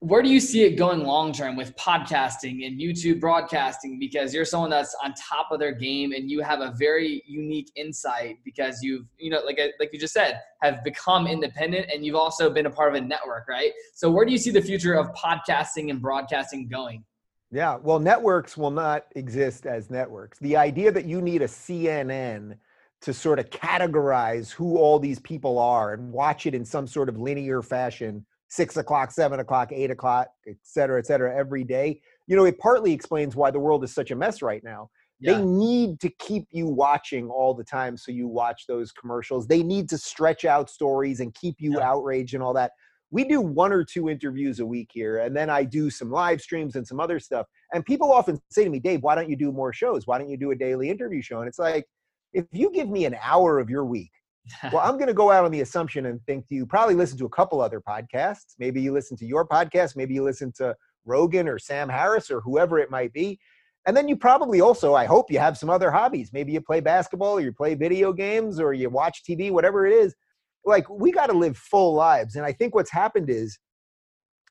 Where 0.00 0.22
do 0.22 0.28
you 0.28 0.40
see 0.40 0.62
it 0.64 0.76
going 0.76 1.04
long 1.04 1.32
term 1.32 1.56
with 1.56 1.74
podcasting 1.76 2.66
and 2.66 2.78
YouTube 2.78 3.18
broadcasting? 3.18 3.98
Because 3.98 4.34
you're 4.34 4.44
someone 4.44 4.68
that's 4.68 4.94
on 5.02 5.14
top 5.14 5.48
of 5.50 5.58
their 5.58 5.72
game 5.72 6.12
and 6.12 6.30
you 6.30 6.42
have 6.42 6.60
a 6.60 6.74
very 6.78 7.22
unique 7.26 7.70
insight 7.76 8.36
because 8.44 8.82
you've, 8.82 9.06
you 9.18 9.30
know, 9.30 9.40
like 9.44 9.58
like 9.80 9.90
you 9.92 9.98
just 9.98 10.12
said, 10.12 10.40
have 10.60 10.84
become 10.84 11.26
independent 11.26 11.86
and 11.92 12.04
you've 12.04 12.14
also 12.14 12.50
been 12.50 12.66
a 12.66 12.70
part 12.70 12.94
of 12.94 13.02
a 13.02 13.06
network, 13.06 13.48
right? 13.48 13.72
So 13.94 14.10
where 14.10 14.26
do 14.26 14.32
you 14.32 14.38
see 14.38 14.50
the 14.50 14.60
future 14.60 14.94
of 14.94 15.14
podcasting 15.14 15.90
and 15.90 16.02
broadcasting 16.02 16.68
going? 16.68 17.02
Yeah, 17.50 17.78
well, 17.80 17.98
networks 17.98 18.56
will 18.56 18.72
not 18.72 19.06
exist 19.14 19.66
as 19.66 19.90
networks. 19.90 20.38
The 20.40 20.56
idea 20.56 20.92
that 20.92 21.06
you 21.06 21.22
need 21.22 21.42
a 21.42 21.46
CNN 21.46 22.58
to 23.02 23.14
sort 23.14 23.38
of 23.38 23.48
categorize 23.50 24.50
who 24.50 24.76
all 24.76 24.98
these 24.98 25.20
people 25.20 25.58
are 25.58 25.94
and 25.94 26.12
watch 26.12 26.46
it 26.46 26.54
in 26.54 26.64
some 26.64 26.86
sort 26.86 27.08
of 27.08 27.18
linear 27.18 27.62
fashion 27.62 28.26
six 28.48 28.76
o'clock, 28.76 29.10
seven 29.10 29.40
o'clock, 29.40 29.72
eight 29.72 29.90
o'clock, 29.90 30.28
et 30.46 30.56
cetera, 30.62 30.98
et 30.98 31.06
cetera, 31.06 31.36
every 31.36 31.64
day. 31.64 32.00
You 32.26 32.36
know, 32.36 32.44
it 32.44 32.58
partly 32.58 32.92
explains 32.92 33.36
why 33.36 33.50
the 33.50 33.58
world 33.58 33.84
is 33.84 33.94
such 33.94 34.10
a 34.10 34.16
mess 34.16 34.42
right 34.42 34.62
now. 34.64 34.90
Yeah. 35.18 35.38
They 35.38 35.44
need 35.44 36.00
to 36.00 36.10
keep 36.18 36.46
you 36.50 36.66
watching 36.66 37.30
all 37.30 37.54
the 37.54 37.64
time 37.64 37.96
so 37.96 38.12
you 38.12 38.28
watch 38.28 38.64
those 38.68 38.92
commercials. 38.92 39.46
They 39.46 39.62
need 39.62 39.88
to 39.88 39.98
stretch 39.98 40.44
out 40.44 40.68
stories 40.68 41.20
and 41.20 41.34
keep 41.34 41.56
you 41.58 41.78
yeah. 41.78 41.88
outraged 41.88 42.34
and 42.34 42.42
all 42.42 42.52
that. 42.54 42.72
We 43.10 43.24
do 43.24 43.40
one 43.40 43.72
or 43.72 43.84
two 43.84 44.10
interviews 44.10 44.60
a 44.60 44.66
week 44.66 44.90
here, 44.92 45.18
and 45.18 45.34
then 45.34 45.48
I 45.48 45.62
do 45.62 45.90
some 45.90 46.10
live 46.10 46.40
streams 46.40 46.74
and 46.76 46.86
some 46.86 47.00
other 47.00 47.20
stuff. 47.20 47.46
And 47.72 47.84
people 47.84 48.12
often 48.12 48.38
say 48.50 48.64
to 48.64 48.70
me, 48.70 48.80
Dave, 48.80 49.02
why 49.02 49.14
don't 49.14 49.30
you 49.30 49.36
do 49.36 49.52
more 49.52 49.72
shows? 49.72 50.06
Why 50.06 50.18
don't 50.18 50.28
you 50.28 50.36
do 50.36 50.50
a 50.50 50.56
daily 50.56 50.90
interview 50.90 51.22
show? 51.22 51.38
And 51.38 51.48
it's 51.48 51.58
like, 51.58 51.86
if 52.32 52.44
you 52.52 52.70
give 52.70 52.88
me 52.88 53.04
an 53.04 53.16
hour 53.22 53.58
of 53.58 53.70
your 53.70 53.84
week 53.86 54.10
well, 54.72 54.82
I'm 54.82 54.94
going 54.94 55.08
to 55.08 55.14
go 55.14 55.30
out 55.30 55.44
on 55.44 55.50
the 55.50 55.60
assumption 55.60 56.06
and 56.06 56.20
think 56.26 56.46
you 56.48 56.66
probably 56.66 56.94
listen 56.94 57.18
to 57.18 57.26
a 57.26 57.30
couple 57.30 57.60
other 57.60 57.80
podcasts. 57.80 58.54
Maybe 58.58 58.80
you 58.80 58.92
listen 58.92 59.16
to 59.18 59.26
your 59.26 59.46
podcast. 59.46 59.96
Maybe 59.96 60.14
you 60.14 60.22
listen 60.22 60.52
to 60.56 60.74
Rogan 61.04 61.48
or 61.48 61.58
Sam 61.58 61.88
Harris 61.88 62.30
or 62.30 62.40
whoever 62.40 62.78
it 62.78 62.90
might 62.90 63.12
be. 63.12 63.38
And 63.86 63.96
then 63.96 64.08
you 64.08 64.16
probably 64.16 64.60
also, 64.60 64.94
I 64.94 65.04
hope 65.04 65.30
you 65.30 65.38
have 65.38 65.56
some 65.56 65.70
other 65.70 65.90
hobbies. 65.90 66.32
Maybe 66.32 66.52
you 66.52 66.60
play 66.60 66.80
basketball 66.80 67.34
or 67.36 67.40
you 67.40 67.52
play 67.52 67.74
video 67.74 68.12
games 68.12 68.58
or 68.58 68.72
you 68.72 68.90
watch 68.90 69.22
TV, 69.28 69.50
whatever 69.52 69.86
it 69.86 69.92
is. 69.92 70.14
Like, 70.64 70.88
we 70.90 71.12
got 71.12 71.26
to 71.26 71.32
live 71.32 71.56
full 71.56 71.94
lives. 71.94 72.34
And 72.34 72.44
I 72.44 72.52
think 72.52 72.74
what's 72.74 72.90
happened 72.90 73.30
is 73.30 73.56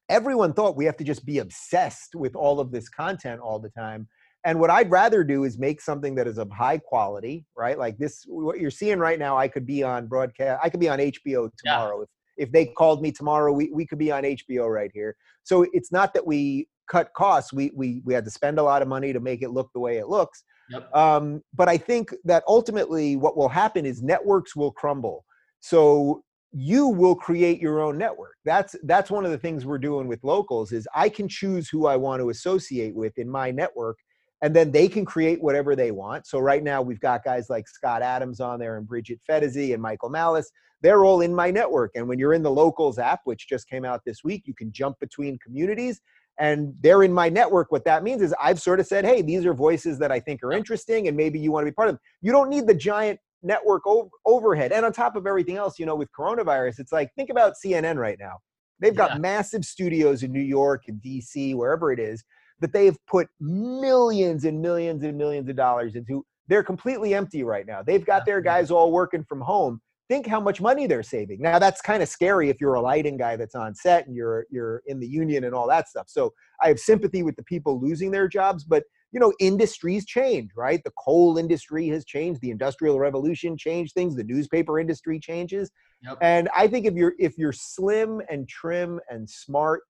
everyone 0.08 0.54
thought 0.54 0.78
we 0.78 0.86
have 0.86 0.96
to 0.98 1.04
just 1.04 1.26
be 1.26 1.40
obsessed 1.40 2.16
with 2.16 2.36
all 2.36 2.62
of 2.62 2.72
this 2.72 2.88
content 2.88 3.42
all 3.42 3.60
the 3.60 3.70
time. 3.70 4.08
And 4.46 4.60
what 4.60 4.70
I'd 4.70 4.92
rather 4.92 5.24
do 5.24 5.44
is 5.44 5.58
make 5.58 5.82
something 5.82 6.14
that 6.16 6.28
is 6.28 6.38
of 6.38 6.52
high 6.52 6.78
quality, 6.78 7.46
right? 7.58 7.78
Like 7.78 7.98
this, 7.98 8.24
what 8.28 8.60
you're 8.60 8.70
seeing 8.70 9.00
right 9.00 9.18
now, 9.18 9.36
I 9.36 9.48
could 9.48 9.66
be 9.66 9.82
on 9.82 10.06
broadcast, 10.06 10.62
I 10.64 10.70
could 10.70 10.80
be 10.80 10.88
on 10.88 11.00
HBO 11.00 11.50
tomorrow. 11.58 11.98
Yeah. 11.98 12.04
If, 12.04 12.48
if 12.48 12.52
they 12.52 12.68
called 12.68 13.02
me 13.02 13.12
tomorrow, 13.12 13.52
we, 13.52 13.72
we 13.74 13.88
could 13.88 13.98
be 13.98 14.12
on 14.12 14.24
HBO 14.24 14.72
right 14.72 14.92
here. 14.94 15.16
So 15.44 15.66
it's 15.74 15.92
not 15.92 16.14
that 16.14 16.26
we 16.26 16.68
cut 16.88 17.12
costs. 17.14 17.52
We, 17.52 17.72
we, 17.76 18.04
we 18.06 18.14
had 18.14 18.24
to 18.26 18.32
spend 18.32 18.60
a 18.60 18.64
lot 18.64 18.84
of 18.84 18.88
money 18.88 19.14
to 19.14 19.20
make 19.20 19.42
it 19.42 19.50
look 19.50 19.72
the 19.74 19.80
way 19.80 19.98
it 19.98 20.08
looks. 20.08 20.44
Yep. 20.70 20.96
Um, 20.96 21.42
but 21.56 21.68
I 21.68 21.78
think 21.78 22.14
that 22.24 22.44
ultimately 22.48 23.16
what 23.16 23.36
will 23.36 23.50
happen 23.50 23.84
is 23.86 24.04
networks 24.04 24.56
will 24.56 24.72
crumble. 24.72 25.26
So 25.60 26.24
you 26.52 26.88
will 26.88 27.16
create 27.16 27.60
your 27.60 27.82
own 27.82 27.98
network. 27.98 28.36
That's 28.46 28.76
that's 28.84 29.12
one 29.12 29.26
of 29.26 29.32
the 29.32 29.38
things 29.38 29.66
we're 29.66 29.78
doing 29.78 30.08
with 30.08 30.24
locals 30.24 30.72
is 30.72 30.88
I 30.96 31.10
can 31.10 31.28
choose 31.28 31.68
who 31.68 31.86
I 31.86 31.96
want 31.98 32.22
to 32.22 32.30
associate 32.30 32.96
with 32.96 33.18
in 33.18 33.30
my 33.30 33.52
network 33.52 33.98
and 34.42 34.56
then 34.56 34.72
they 34.72 34.88
can 34.88 35.06
create 35.06 35.42
whatever 35.42 35.76
they 35.76 35.92
want. 35.92 36.28
So 36.28 36.40
right 36.40 36.64
now 36.64 36.82
we've 36.82 37.00
got 37.00 37.24
guys 37.24 37.50
like 37.50 37.68
Scott 37.68 38.02
Adams 38.02 38.40
on 38.40 38.60
there 38.60 38.78
and 38.78 38.88
Bridget 38.88 39.20
Phetasy 39.30 39.74
and 39.74 39.82
Michael 39.82 40.10
Malice. 40.10 40.52
They're 40.82 41.06
all 41.06 41.22
in 41.22 41.34
my 41.34 41.52
network. 41.52 41.92
And 41.96 42.08
when 42.08 42.20
you're 42.20 42.34
in 42.34 42.44
the 42.44 42.52
Locals 42.52 43.00
app, 43.00 43.22
which 43.24 43.48
just 43.48 43.68
came 43.70 43.86
out 43.86 44.02
this 44.06 44.24
week, 44.24 44.44
you 44.46 44.54
can 44.54 44.72
jump 44.72 45.00
between 45.00 45.40
communities 45.40 46.02
and 46.38 46.74
they're 46.82 47.04
in 47.04 47.14
my 47.14 47.30
network. 47.30 47.72
What 47.72 47.86
that 47.86 48.04
means 48.04 48.22
is 48.22 48.36
I've 48.42 48.62
sort 48.62 48.82
of 48.82 48.86
said, 48.86 49.06
hey, 49.06 49.22
these 49.22 49.46
are 49.46 49.54
voices 49.54 49.98
that 50.00 50.12
I 50.12 50.20
think 50.20 50.44
are 50.44 50.52
interesting 50.52 51.08
and 51.08 51.16
maybe 51.16 51.40
you 51.40 51.52
want 51.52 51.66
to 51.66 51.72
be 51.72 51.76
part 51.76 51.88
of 51.88 51.96
them. 51.96 52.02
You 52.22 52.34
don't 52.34 52.50
need 52.50 52.68
the 52.68 52.76
giant 52.76 53.20
network 53.42 53.84
overhead. 54.26 54.74
And 54.74 54.86
on 54.86 54.92
top 54.92 55.16
of 55.16 55.26
everything 55.26 55.56
else, 55.56 55.80
you 55.80 55.86
know, 55.86 55.96
with 55.96 56.10
coronavirus, 56.18 56.80
it's 56.80 56.92
like 56.92 57.10
think 57.16 57.30
about 57.30 57.54
CNN 57.66 57.96
right 57.96 58.18
now. 58.20 58.40
They've 58.82 58.96
got 58.96 59.12
yeah. 59.12 59.20
massive 59.20 59.64
studios 59.64 60.24
in 60.24 60.34
New 60.34 60.42
York 60.42 60.84
and 60.90 61.02
DC, 61.02 61.56
wherever 61.56 61.94
it 61.94 62.00
is 62.00 62.26
that 62.60 62.74
they 62.74 62.86
have 62.86 62.98
put 63.08 63.28
millions 63.40 64.46
and 64.46 64.62
millions 64.62 65.04
and 65.04 65.18
millions 65.18 65.50
of 65.50 65.56
dollars 65.56 65.96
into. 65.96 66.26
They're 66.48 66.64
completely 66.64 67.14
empty 67.14 67.44
right 67.44 67.66
now. 67.66 67.82
They've 67.82 68.06
got 68.06 68.26
their 68.26 68.42
guys 68.42 68.70
all 68.70 68.92
working 68.92 69.24
from 69.24 69.42
home. 69.42 69.82
Think 70.08 70.28
how 70.28 70.40
much 70.40 70.62
money 70.62 70.86
they're 70.86 71.02
saving. 71.02 71.42
Now 71.42 71.58
that's 71.58 71.82
kind 71.82 72.04
of 72.04 72.10
scary 72.10 72.50
if 72.50 72.62
you're 72.62 72.76
a 72.76 72.82
lighting 72.82 73.18
guy 73.18 73.36
that's 73.36 73.56
on 73.56 73.74
set 73.74 74.06
and 74.06 74.16
you're 74.16 74.46
you're 74.52 74.84
in 74.86 75.00
the 75.00 75.08
union 75.08 75.46
and 75.46 75.56
all 75.56 75.68
that 75.70 75.90
stuff. 75.90 76.06
So 76.08 76.32
I 76.62 76.68
have 76.68 76.80
sympathy 76.80 77.24
with 77.24 77.36
the 77.36 77.44
people 77.44 77.82
losing 77.82 78.12
their 78.12 78.28
jobs, 78.28 78.64
but 78.64 78.84
you 79.16 79.22
know, 79.22 79.34
industries 79.40 80.06
change, 80.06 80.52
right? 80.58 80.84
The 80.84 80.92
coal 81.04 81.38
industry 81.38 81.88
has 81.88 82.04
changed, 82.04 82.42
the 82.42 82.52
industrial 82.52 83.00
revolution 83.00 83.58
changed 83.58 83.94
things, 83.94 84.14
the 84.14 84.26
newspaper 84.26 84.78
industry 84.78 85.20
changes. 85.20 85.72
Yep. 86.04 86.18
And 86.22 86.50
I 86.54 86.68
think 86.68 86.86
if 86.86 86.96
you're 86.96 87.14
if 87.18 87.38
you're 87.38 87.54
slim 87.54 88.22
and 88.30 88.48
trim 88.48 89.00
and 89.10 89.28
smart 89.30 89.84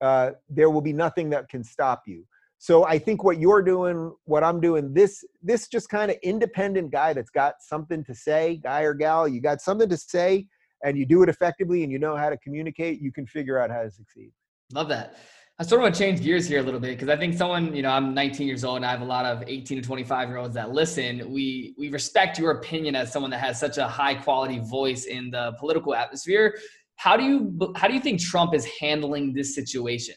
uh, 0.00 0.30
there 0.48 0.70
will 0.70 0.80
be 0.80 0.92
nothing 0.92 1.30
that 1.30 1.48
can 1.48 1.62
stop 1.62 2.02
you. 2.06 2.24
So 2.58 2.84
I 2.86 2.98
think 2.98 3.22
what 3.22 3.38
you're 3.38 3.62
doing, 3.62 4.12
what 4.24 4.42
I'm 4.42 4.60
doing, 4.60 4.92
this 4.92 5.24
this 5.42 5.68
just 5.68 5.88
kind 5.88 6.10
of 6.10 6.16
independent 6.22 6.90
guy 6.90 7.12
that's 7.12 7.30
got 7.30 7.54
something 7.60 8.02
to 8.04 8.14
say, 8.14 8.56
guy 8.56 8.82
or 8.82 8.94
gal, 8.94 9.28
you 9.28 9.40
got 9.40 9.60
something 9.60 9.88
to 9.88 9.96
say, 9.96 10.46
and 10.84 10.98
you 10.98 11.06
do 11.06 11.22
it 11.22 11.28
effectively, 11.28 11.84
and 11.84 11.92
you 11.92 12.00
know 12.00 12.16
how 12.16 12.30
to 12.30 12.36
communicate. 12.38 13.00
You 13.00 13.12
can 13.12 13.26
figure 13.26 13.60
out 13.60 13.70
how 13.70 13.82
to 13.82 13.90
succeed. 13.90 14.32
Love 14.72 14.88
that. 14.88 15.16
I 15.60 15.64
sort 15.64 15.80
of 15.80 15.84
want 15.84 15.96
to 15.96 16.00
change 16.00 16.22
gears 16.22 16.46
here 16.46 16.60
a 16.60 16.62
little 16.62 16.78
bit 16.78 16.90
because 16.90 17.08
I 17.08 17.16
think 17.16 17.34
someone, 17.34 17.74
you 17.74 17.82
know, 17.82 17.90
I'm 17.90 18.14
19 18.14 18.46
years 18.46 18.62
old 18.62 18.76
and 18.76 18.86
I 18.86 18.92
have 18.92 19.00
a 19.00 19.04
lot 19.04 19.24
of 19.24 19.42
18 19.44 19.82
to 19.82 19.86
25 19.86 20.28
year 20.28 20.38
olds 20.38 20.54
that 20.54 20.70
listen. 20.70 21.32
We 21.32 21.74
we 21.76 21.90
respect 21.90 22.38
your 22.38 22.52
opinion 22.52 22.94
as 22.94 23.12
someone 23.12 23.30
that 23.32 23.40
has 23.40 23.58
such 23.58 23.76
a 23.76 23.88
high 23.88 24.14
quality 24.14 24.60
voice 24.60 25.06
in 25.06 25.30
the 25.30 25.56
political 25.58 25.96
atmosphere. 25.96 26.56
How 26.98 27.16
do 27.16 27.22
you 27.22 27.72
how 27.76 27.86
do 27.86 27.94
you 27.94 28.00
think 28.00 28.20
Trump 28.20 28.54
is 28.54 28.68
handling 28.80 29.32
this 29.32 29.54
situation? 29.54 30.16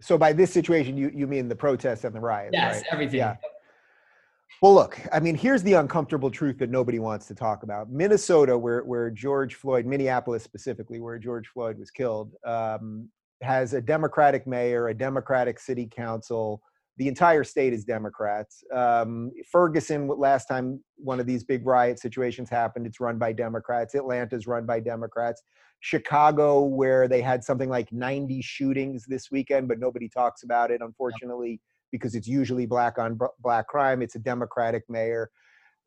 So 0.00 0.16
by 0.16 0.32
this 0.32 0.52
situation, 0.52 0.96
you 0.96 1.10
you 1.14 1.26
mean 1.26 1.48
the 1.48 1.56
protests 1.56 2.04
and 2.04 2.14
the 2.14 2.20
riots? 2.20 2.52
Yes, 2.52 2.76
right? 2.76 2.84
everything. 2.92 3.18
Yeah. 3.18 3.36
Well, 4.62 4.74
look, 4.74 5.00
I 5.12 5.20
mean, 5.20 5.34
here's 5.34 5.62
the 5.62 5.72
uncomfortable 5.74 6.30
truth 6.30 6.58
that 6.58 6.70
nobody 6.70 6.98
wants 6.98 7.26
to 7.26 7.34
talk 7.34 7.62
about. 7.64 7.90
Minnesota, 7.90 8.56
where 8.56 8.84
where 8.84 9.10
George 9.10 9.56
Floyd, 9.56 9.86
Minneapolis 9.86 10.44
specifically, 10.44 11.00
where 11.00 11.18
George 11.18 11.48
Floyd 11.48 11.78
was 11.78 11.90
killed, 11.90 12.32
um, 12.46 13.08
has 13.42 13.74
a 13.74 13.80
Democratic 13.80 14.46
mayor, 14.46 14.88
a 14.88 14.94
Democratic 14.94 15.58
city 15.58 15.88
council, 15.90 16.62
the 17.00 17.08
entire 17.08 17.44
state 17.44 17.72
is 17.72 17.82
Democrats. 17.82 18.62
Um, 18.74 19.32
Ferguson, 19.50 20.06
last 20.06 20.44
time 20.44 20.84
one 20.96 21.18
of 21.18 21.26
these 21.26 21.42
big 21.42 21.66
riot 21.66 21.98
situations 21.98 22.50
happened, 22.50 22.86
it's 22.86 23.00
run 23.00 23.16
by 23.16 23.32
Democrats. 23.32 23.94
Atlanta's 23.94 24.46
run 24.46 24.66
by 24.66 24.80
Democrats. 24.80 25.42
Chicago, 25.80 26.60
where 26.60 27.08
they 27.08 27.22
had 27.22 27.42
something 27.42 27.70
like 27.70 27.90
90 27.90 28.42
shootings 28.42 29.06
this 29.08 29.30
weekend, 29.30 29.66
but 29.66 29.78
nobody 29.78 30.10
talks 30.10 30.42
about 30.42 30.70
it, 30.70 30.82
unfortunately, 30.82 31.58
because 31.90 32.14
it's 32.14 32.28
usually 32.28 32.66
black 32.66 32.98
on 32.98 33.18
black 33.38 33.66
crime. 33.66 34.02
It's 34.02 34.16
a 34.16 34.18
Democratic 34.18 34.82
mayor. 34.90 35.30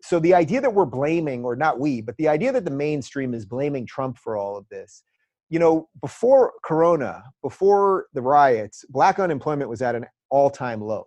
So 0.01 0.19
the 0.19 0.33
idea 0.33 0.61
that 0.61 0.73
we're 0.73 0.87
blaming, 0.87 1.45
or 1.45 1.55
not 1.55 1.79
we, 1.79 2.01
but 2.01 2.17
the 2.17 2.27
idea 2.27 2.51
that 2.53 2.65
the 2.65 2.71
mainstream 2.71 3.35
is 3.35 3.45
blaming 3.45 3.85
Trump 3.85 4.17
for 4.17 4.35
all 4.35 4.57
of 4.57 4.67
this, 4.69 5.03
you 5.51 5.59
know, 5.59 5.89
before 6.01 6.53
Corona, 6.63 7.21
before 7.43 8.07
the 8.13 8.21
riots, 8.23 8.83
black 8.89 9.19
unemployment 9.19 9.69
was 9.69 9.83
at 9.83 9.93
an 9.93 10.07
all 10.33 10.49
time 10.49 10.81
low. 10.81 11.05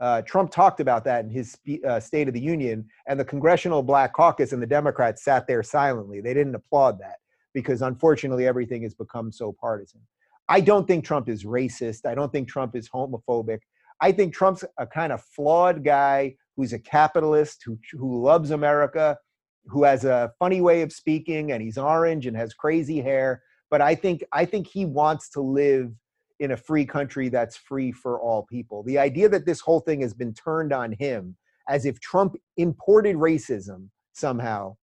Uh, 0.00 0.20
Trump 0.22 0.50
talked 0.50 0.80
about 0.80 1.04
that 1.04 1.24
in 1.24 1.30
his 1.30 1.56
uh, 1.86 2.00
State 2.00 2.26
of 2.26 2.34
the 2.34 2.40
Union, 2.40 2.84
and 3.06 3.18
the 3.18 3.24
Congressional 3.24 3.82
Black 3.82 4.12
Caucus 4.12 4.52
and 4.52 4.60
the 4.60 4.66
Democrats 4.66 5.22
sat 5.22 5.46
there 5.46 5.62
silently. 5.62 6.20
They 6.20 6.34
didn't 6.34 6.56
applaud 6.56 6.98
that 6.98 7.18
because 7.54 7.82
unfortunately 7.82 8.48
everything 8.48 8.82
has 8.82 8.92
become 8.92 9.30
so 9.30 9.52
partisan. 9.52 10.00
I 10.48 10.60
don't 10.60 10.88
think 10.88 11.04
Trump 11.04 11.28
is 11.28 11.44
racist. 11.44 12.04
I 12.04 12.16
don't 12.16 12.32
think 12.32 12.48
Trump 12.48 12.74
is 12.74 12.88
homophobic. 12.88 13.60
I 14.00 14.10
think 14.10 14.34
Trump's 14.34 14.64
a 14.76 14.86
kind 14.86 15.12
of 15.12 15.22
flawed 15.22 15.84
guy 15.84 16.34
who's 16.56 16.72
a 16.72 16.78
capitalist 16.80 17.62
who, 17.64 17.78
who 17.92 18.20
loves 18.20 18.50
America, 18.50 19.16
who 19.66 19.84
has 19.84 20.04
a 20.04 20.32
funny 20.40 20.60
way 20.60 20.82
of 20.82 20.92
speaking, 20.92 21.52
and 21.52 21.62
he's 21.62 21.78
orange 21.78 22.26
and 22.26 22.36
has 22.36 22.52
crazy 22.52 23.00
hair. 23.00 23.42
But 23.70 23.80
I 23.80 23.94
think 23.94 24.24
I 24.32 24.44
think 24.44 24.66
he 24.66 24.84
wants 24.84 25.30
to 25.30 25.40
live 25.40 25.92
in 26.40 26.52
a 26.52 26.56
free 26.56 26.84
country 26.84 27.28
that's 27.28 27.56
free 27.56 27.92
for 27.92 28.20
all 28.20 28.44
people. 28.44 28.82
The 28.82 28.98
idea 28.98 29.28
that 29.28 29.46
this 29.46 29.60
whole 29.60 29.80
thing 29.80 30.00
has 30.00 30.14
been 30.14 30.34
turned 30.34 30.72
on 30.72 30.92
him 30.92 31.36
as 31.68 31.86
if 31.86 32.00
Trump 32.00 32.36
imported 32.56 33.16
racism 33.16 33.88
somehow. 34.12 34.76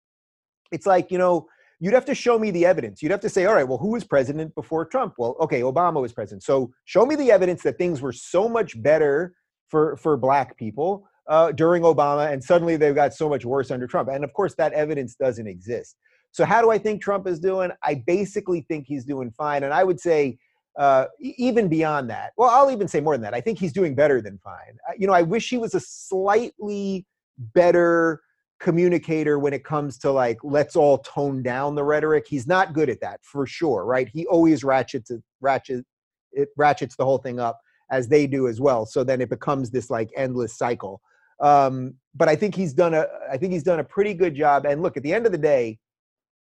It's 0.72 0.86
like, 0.86 1.12
you 1.12 1.18
know, 1.18 1.48
you'd 1.79 1.94
have 1.94 2.06
to 2.06 2.15
show 2.15 2.38
me 2.38 2.51
the 2.51 2.65
evidence. 2.65 3.01
You'd 3.01 3.12
have 3.12 3.20
to 3.22 3.29
say, 3.29 3.46
all 3.46 3.56
right, 3.56 3.68
well, 3.68 3.77
who 3.77 3.89
was 3.89 4.03
president 4.03 4.53
before 4.56 4.86
Trump? 4.86 5.15
Well, 5.18 5.36
okay, 5.41 5.62
Obama 5.62 6.01
was 6.01 6.13
president. 6.13 6.44
So 6.44 6.72
show 6.86 7.06
me 7.06 7.15
the 7.15 7.32
evidence 7.32 7.63
that 7.63 7.77
things 7.77 8.01
were 8.01 8.13
so 8.13 8.48
much 8.48 8.82
better 8.82 9.34
for, 9.68 9.98
for 9.98 10.18
black 10.18 10.58
people 10.58 11.08
uh, 11.27 11.51
during 11.51 11.84
Obama, 11.84 12.32
and 12.32 12.44
suddenly 12.44 12.75
they've 12.75 12.96
got 12.96 13.13
so 13.13 13.29
much 13.29 13.46
worse 13.46 13.72
under 13.72 13.88
Trump. 13.88 14.10
And 14.10 14.24
of 14.24 14.34
course, 14.34 14.56
that 14.56 14.74
evidence 14.74 15.15
doesn't 15.15 15.48
exist. 15.48 15.96
So 16.32 16.46
how 16.46 16.62
do 16.62 16.72
I 16.72 16.77
think 16.77 17.01
Trump 17.01 17.27
is 17.27 17.39
doing? 17.39 17.72
I 17.84 18.03
basically 18.06 18.65
think 18.68 18.86
he's 18.88 19.06
doing 19.06 19.32
fine. 19.32 19.63
And 19.63 19.74
I 19.74 19.84
would 19.84 20.00
say 20.00 20.38
uh, 20.79 21.07
even 21.19 21.67
beyond 21.67 22.09
that, 22.09 22.31
well, 22.38 22.50
I'll 22.50 22.71
even 22.71 22.88
say 22.88 23.01
more 23.01 23.13
than 23.13 23.21
that. 23.24 23.33
I 23.33 23.41
think 23.41 23.59
he's 23.59 23.74
doing 23.74 23.93
better 23.93 24.21
than 24.21 24.39
fine. 24.39 24.77
You 24.98 25.07
know, 25.07 25.13
I 25.13 25.21
wish 25.21 25.50
he 25.50 25.57
was 25.57 25.75
a 25.75 25.79
slightly 25.81 27.05
better 27.38 28.21
communicator 28.62 29.39
when 29.39 29.53
it 29.53 29.63
comes 29.63 29.98
to 29.98 30.12
like 30.12 30.38
let's 30.41 30.75
all 30.77 31.00
tone 31.00 31.43
down 31.43 31.75
the 31.75 31.83
rhetoric. 31.83 32.27
He's 32.27 32.48
not 32.48 32.71
good 32.74 32.89
at 32.89 33.01
that 33.01 33.19
for 33.24 33.45
sure, 33.45 33.86
right? 33.86 34.07
He 34.07 34.25
always 34.27 34.63
ratchets 34.63 35.12
it, 35.12 35.21
ratchet 35.41 35.86
it 36.31 36.48
ratchets 36.55 36.95
the 36.95 37.03
whole 37.05 37.17
thing 37.17 37.41
up 37.41 37.59
as 37.91 38.07
they 38.07 38.25
do 38.25 38.48
as 38.48 38.62
well. 38.62 38.86
So 38.86 39.03
then 39.03 39.19
it 39.19 39.29
becomes 39.29 39.71
this 39.71 39.89
like 39.89 40.09
endless 40.15 40.57
cycle. 40.57 41.01
Um, 41.41 41.95
but 42.15 42.29
I 42.29 42.38
think 42.38 42.55
he's 42.55 42.74
done 42.74 42.93
a 42.93 43.05
I 43.29 43.36
think 43.36 43.51
he's 43.51 43.63
done 43.63 43.79
a 43.79 43.83
pretty 43.83 44.13
good 44.13 44.33
job. 44.33 44.65
And 44.65 44.81
look, 44.81 44.95
at 44.95 45.03
the 45.03 45.13
end 45.13 45.25
of 45.25 45.33
the 45.33 45.38
day, 45.38 45.77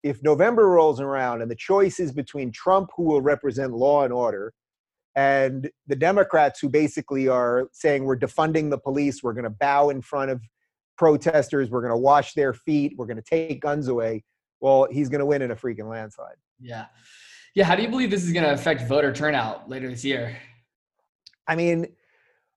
if 0.03 0.23
November 0.23 0.69
rolls 0.69 1.01
around 1.01 1.43
and 1.43 1.51
the 1.51 1.57
choice 1.57 2.01
is 2.01 2.13
between 2.13 2.51
Trump, 2.53 2.91
who 2.97 3.05
will 3.05 3.21
represent 3.21 3.73
law 3.73 4.05
and 4.05 4.13
order, 4.13 4.53
and 5.17 5.71
the 5.87 5.97
Democrats, 5.97 6.61
who 6.61 6.69
basically 6.69 7.29
are 7.29 7.69
saying 7.73 8.05
we're 8.05 8.19
defunding 8.19 8.71
the 8.71 8.79
police, 8.79 9.23
we're 9.23 9.33
going 9.33 9.45
to 9.45 9.51
bow 9.51 9.91
in 9.91 10.01
front 10.01 10.31
of 10.31 10.41
protesters, 10.97 11.71
we're 11.71 11.81
going 11.81 11.93
to 11.93 11.99
wash 11.99 12.35
their 12.35 12.53
feet, 12.55 12.95
we're 12.97 13.07
going 13.07 13.17
to 13.17 13.23
take 13.23 13.61
guns 13.61 13.89
away. 13.89 14.23
Well, 14.61 14.87
he's 14.91 15.09
going 15.09 15.21
to 15.21 15.27
win 15.27 15.43
in 15.43 15.51
a 15.51 15.57
freaking 15.57 15.89
landslide. 15.89 16.37
Yeah. 16.61 16.87
Yeah. 17.55 17.65
How 17.65 17.75
do 17.75 17.83
you 17.83 17.89
believe 17.89 18.11
this 18.11 18.25
is 18.25 18.33
going 18.33 18.45
to 18.45 18.53
affect 18.53 18.87
voter 18.87 19.13
turnout 19.13 19.69
later 19.69 19.89
this 19.91 20.05
year? 20.05 20.37
I 21.49 21.57
mean, 21.57 21.87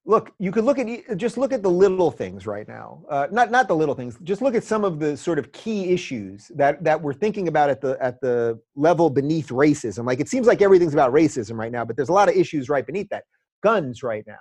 look, 0.06 0.34
you 0.40 0.52
could 0.52 0.64
look 0.64 0.80
at 0.80 1.18
just 1.18 1.38
look 1.38 1.54
at 1.54 1.64
the 1.64 1.70
little 1.70 2.12
things 2.12 2.46
right 2.46 2.68
now. 2.68 3.04
Uh, 3.10 3.28
not 3.32 3.52
not 3.52 3.68
the 3.68 3.76
little 3.76 3.96
things. 3.96 4.18
Just 4.24 4.42
look 4.42 4.56
at 4.56 4.64
some 4.64 4.84
of 4.84 5.00
the 5.00 5.16
sort 5.16 5.40
of 5.40 5.52
key 5.52 5.90
issues 5.90 6.52
that 6.56 6.84
that 6.84 7.02
we're 7.02 7.14
thinking 7.14 7.48
about 7.48 7.70
at 7.70 7.82
the 7.82 7.98
at 8.02 8.20
the 8.22 8.60
level 8.76 9.10
beneath 9.10 9.50
racism. 9.50 10.06
Like 10.06 10.20
it 10.20 10.30
seems 10.30 10.48
like 10.48 10.62
everything's 10.62 10.94
about 10.94 11.14
racism 11.14 11.58
right 11.58 11.72
now, 11.72 11.86
but 11.86 11.96
there's 11.96 12.10
a 12.10 12.14
lot 12.14 12.30
of 12.30 12.36
issues 12.36 12.70
right 12.70 12.86
beneath 12.86 13.10
that. 13.10 13.24
Guns 13.62 14.04
right 14.04 14.26
now. 14.28 14.36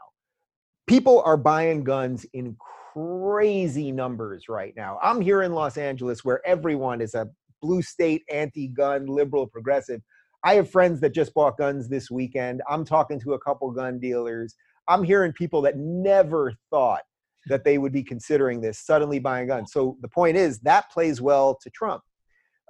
People 0.87 1.23
are 1.25 1.37
buying 1.37 1.85
guns 1.85 2.26
in 2.33 2.57
crazy 2.92 3.92
numbers 3.92 4.49
right 4.49 4.75
now. 4.76 4.99
I'm 5.02 5.21
here 5.21 5.42
in 5.42 5.52
Los 5.52 5.76
Angeles 5.78 6.25
where 6.25 6.45
everyone 6.47 7.00
is 7.00 7.14
a 7.14 7.28
blue 7.62 7.83
state 7.83 8.25
anti-gun 8.28 9.07
liberal 9.07 9.47
progressive 9.47 10.02
I 10.45 10.54
have 10.54 10.71
friends 10.71 11.00
that 11.00 11.14
just 11.14 11.35
bought 11.35 11.57
guns 11.57 11.88
this 11.88 12.11
weekend. 12.11 12.62
I'm 12.69 12.85
talking 12.85 13.21
to 13.21 13.35
a 13.35 13.38
couple 13.38 13.71
gun 13.71 14.00
dealers. 14.00 14.57
I'm 14.89 15.05
hearing 15.05 15.33
people 15.33 15.62
that 15.62 15.77
never 15.77 16.53
thought 16.71 17.03
that 17.47 17.65
they 17.65 17.79
would 17.79 17.93
be 17.93 18.03
considering 18.03 18.61
this 18.61 18.79
suddenly 18.79 19.19
buying 19.19 19.49
guns. 19.49 19.73
So 19.73 19.97
the 20.01 20.09
point 20.09 20.37
is 20.37 20.61
that 20.61 20.91
plays 20.91 21.21
well 21.21 21.59
to 21.62 21.71
Trump. 21.71 22.03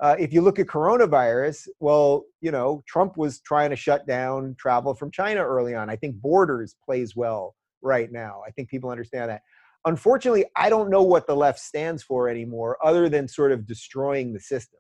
Uh, 0.01 0.17
if 0.19 0.33
you 0.33 0.41
look 0.41 0.59
at 0.59 0.67
coronavirus, 0.67 1.69
well, 1.79 2.25
you 2.41 2.51
know, 2.51 2.83
Trump 2.89 3.17
was 3.17 3.41
trying 3.41 3.71
to 3.71 3.77
shut 3.77 4.07
down 4.07 4.57
travel 4.59 4.95
from 4.95 5.11
China 5.11 5.45
early 5.45 5.75
on. 5.75 5.91
I 5.91 5.97
think 5.97 6.17
borders 6.17 6.75
plays 6.85 7.15
well 7.15 7.55
right 7.83 8.11
now. 8.11 8.41
I 8.47 8.51
think 8.51 8.69
people 8.69 8.91
understand 8.91 9.31
that. 9.31 9.43
Unfortunately, 9.85 10.45
I 10.57 10.71
don't 10.71 10.91
know 10.91 11.03
what 11.03 11.27
the 11.27 11.37
left 11.37 11.59
stands 11.59 12.03
for 12.03 12.29
anymore, 12.29 12.79
other 12.85 13.09
than 13.09 13.29
sort 13.29 13.53
of 13.53 13.67
destroying 13.67 14.33
the 14.33 14.41
system. 14.41 14.79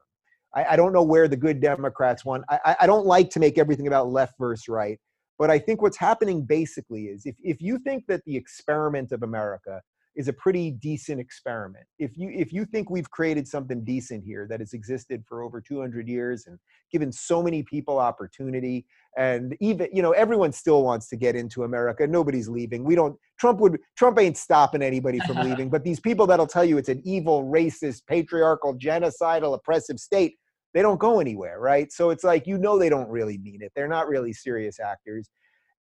I, 0.55 0.65
I 0.65 0.77
don't 0.77 0.93
know 0.93 1.03
where 1.03 1.29
the 1.29 1.37
good 1.37 1.61
Democrats 1.61 2.25
want. 2.25 2.45
I, 2.49 2.77
I 2.81 2.87
don't 2.87 3.07
like 3.07 3.31
to 3.31 3.41
make 3.41 3.59
everything 3.59 3.87
about 3.87 4.11
left 4.11 4.35
versus 4.39 4.69
right. 4.69 4.99
But 5.43 5.51
I 5.51 5.59
think 5.59 5.83
what's 5.83 5.97
happening 5.97 6.43
basically 6.43 7.07
is 7.07 7.27
if, 7.27 7.35
if 7.43 7.61
you 7.61 7.81
think 7.81 8.07
that 8.07 8.25
the 8.27 8.37
experiment 8.37 9.11
of 9.11 9.25
America 9.25 9.83
is 10.15 10.29
a 10.29 10.33
pretty 10.33 10.71
decent 10.71 11.19
experiment, 11.19 11.85
if 11.99 12.17
you 12.17 12.31
if 12.33 12.53
you 12.53 12.65
think 12.65 12.91
we've 12.91 13.11
created 13.11 13.49
something 13.49 13.83
decent 13.83 14.23
here 14.23 14.47
that 14.49 14.61
has 14.61 14.73
existed 14.73 15.25
for 15.27 15.43
over 15.43 15.61
200 15.61 16.07
years 16.07 16.47
and 16.47 16.61
given 16.93 17.11
so 17.11 17.43
many 17.43 17.65
people 17.65 17.99
opportunity, 17.99 18.87
and 19.19 19.57
even 19.59 19.89
you 19.93 20.01
know 20.01 20.13
everyone 20.13 20.53
still 20.53 20.85
wants 20.85 21.09
to 21.09 21.17
get 21.17 21.35
into 21.35 21.65
America, 21.65 22.07
nobody's 22.07 22.49
leaving. 22.49 22.85
We 22.85 22.95
don't. 22.95 23.19
Trump 23.41 23.59
would 23.59 23.81
Trump 23.97 24.21
ain't 24.21 24.37
stopping 24.37 24.81
anybody 24.81 25.19
from 25.27 25.39
leaving. 25.49 25.71
But 25.71 25.83
these 25.83 25.99
people 25.99 26.25
that'll 26.29 26.47
tell 26.47 26.65
you 26.65 26.79
it's 26.79 26.89
an 26.89 27.03
evil, 27.05 27.43
racist, 27.43 28.03
patriarchal, 28.07 28.79
genocidal, 28.79 29.57
oppressive 29.57 29.99
state 29.99 30.37
they 30.75 30.83
don't 30.83 30.99
go 30.99 31.21
anywhere, 31.21 31.61
right? 31.61 31.93
So 31.93 32.11
it's 32.11 32.25
like 32.25 32.47
you 32.47 32.59
know 32.59 32.79
they 32.79 32.89
don't 32.89 33.09
really 33.09 33.39
mean 33.39 33.63
it. 33.63 33.73
They're 33.75 33.89
not 33.89 34.09
really 34.09 34.33
serious 34.33 34.81
actors, 34.81 35.29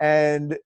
and 0.00 0.58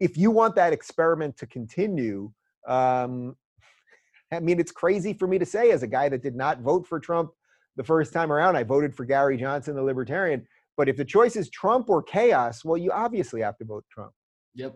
if 0.00 0.16
you 0.16 0.30
want 0.30 0.54
that 0.56 0.72
experiment 0.72 1.36
to 1.38 1.46
continue, 1.46 2.30
um, 2.66 3.36
I 4.32 4.40
mean, 4.40 4.60
it's 4.60 4.72
crazy 4.72 5.14
for 5.14 5.26
me 5.26 5.38
to 5.38 5.46
say 5.46 5.70
as 5.70 5.82
a 5.82 5.86
guy 5.86 6.08
that 6.10 6.22
did 6.22 6.36
not 6.36 6.60
vote 6.60 6.86
for 6.86 7.00
Trump 7.00 7.30
the 7.76 7.84
first 7.84 8.12
time 8.12 8.30
around. 8.30 8.56
I 8.56 8.62
voted 8.62 8.94
for 8.94 9.04
Gary 9.04 9.38
Johnson, 9.38 9.74
the 9.74 9.82
Libertarian. 9.82 10.46
But 10.76 10.88
if 10.88 10.96
the 10.96 11.04
choice 11.04 11.34
is 11.34 11.48
Trump 11.50 11.88
or 11.88 12.02
chaos, 12.02 12.64
well, 12.64 12.76
you 12.76 12.92
obviously 12.92 13.40
have 13.40 13.56
to 13.58 13.64
vote 13.64 13.84
Trump. 13.90 14.12
Yep. 14.54 14.74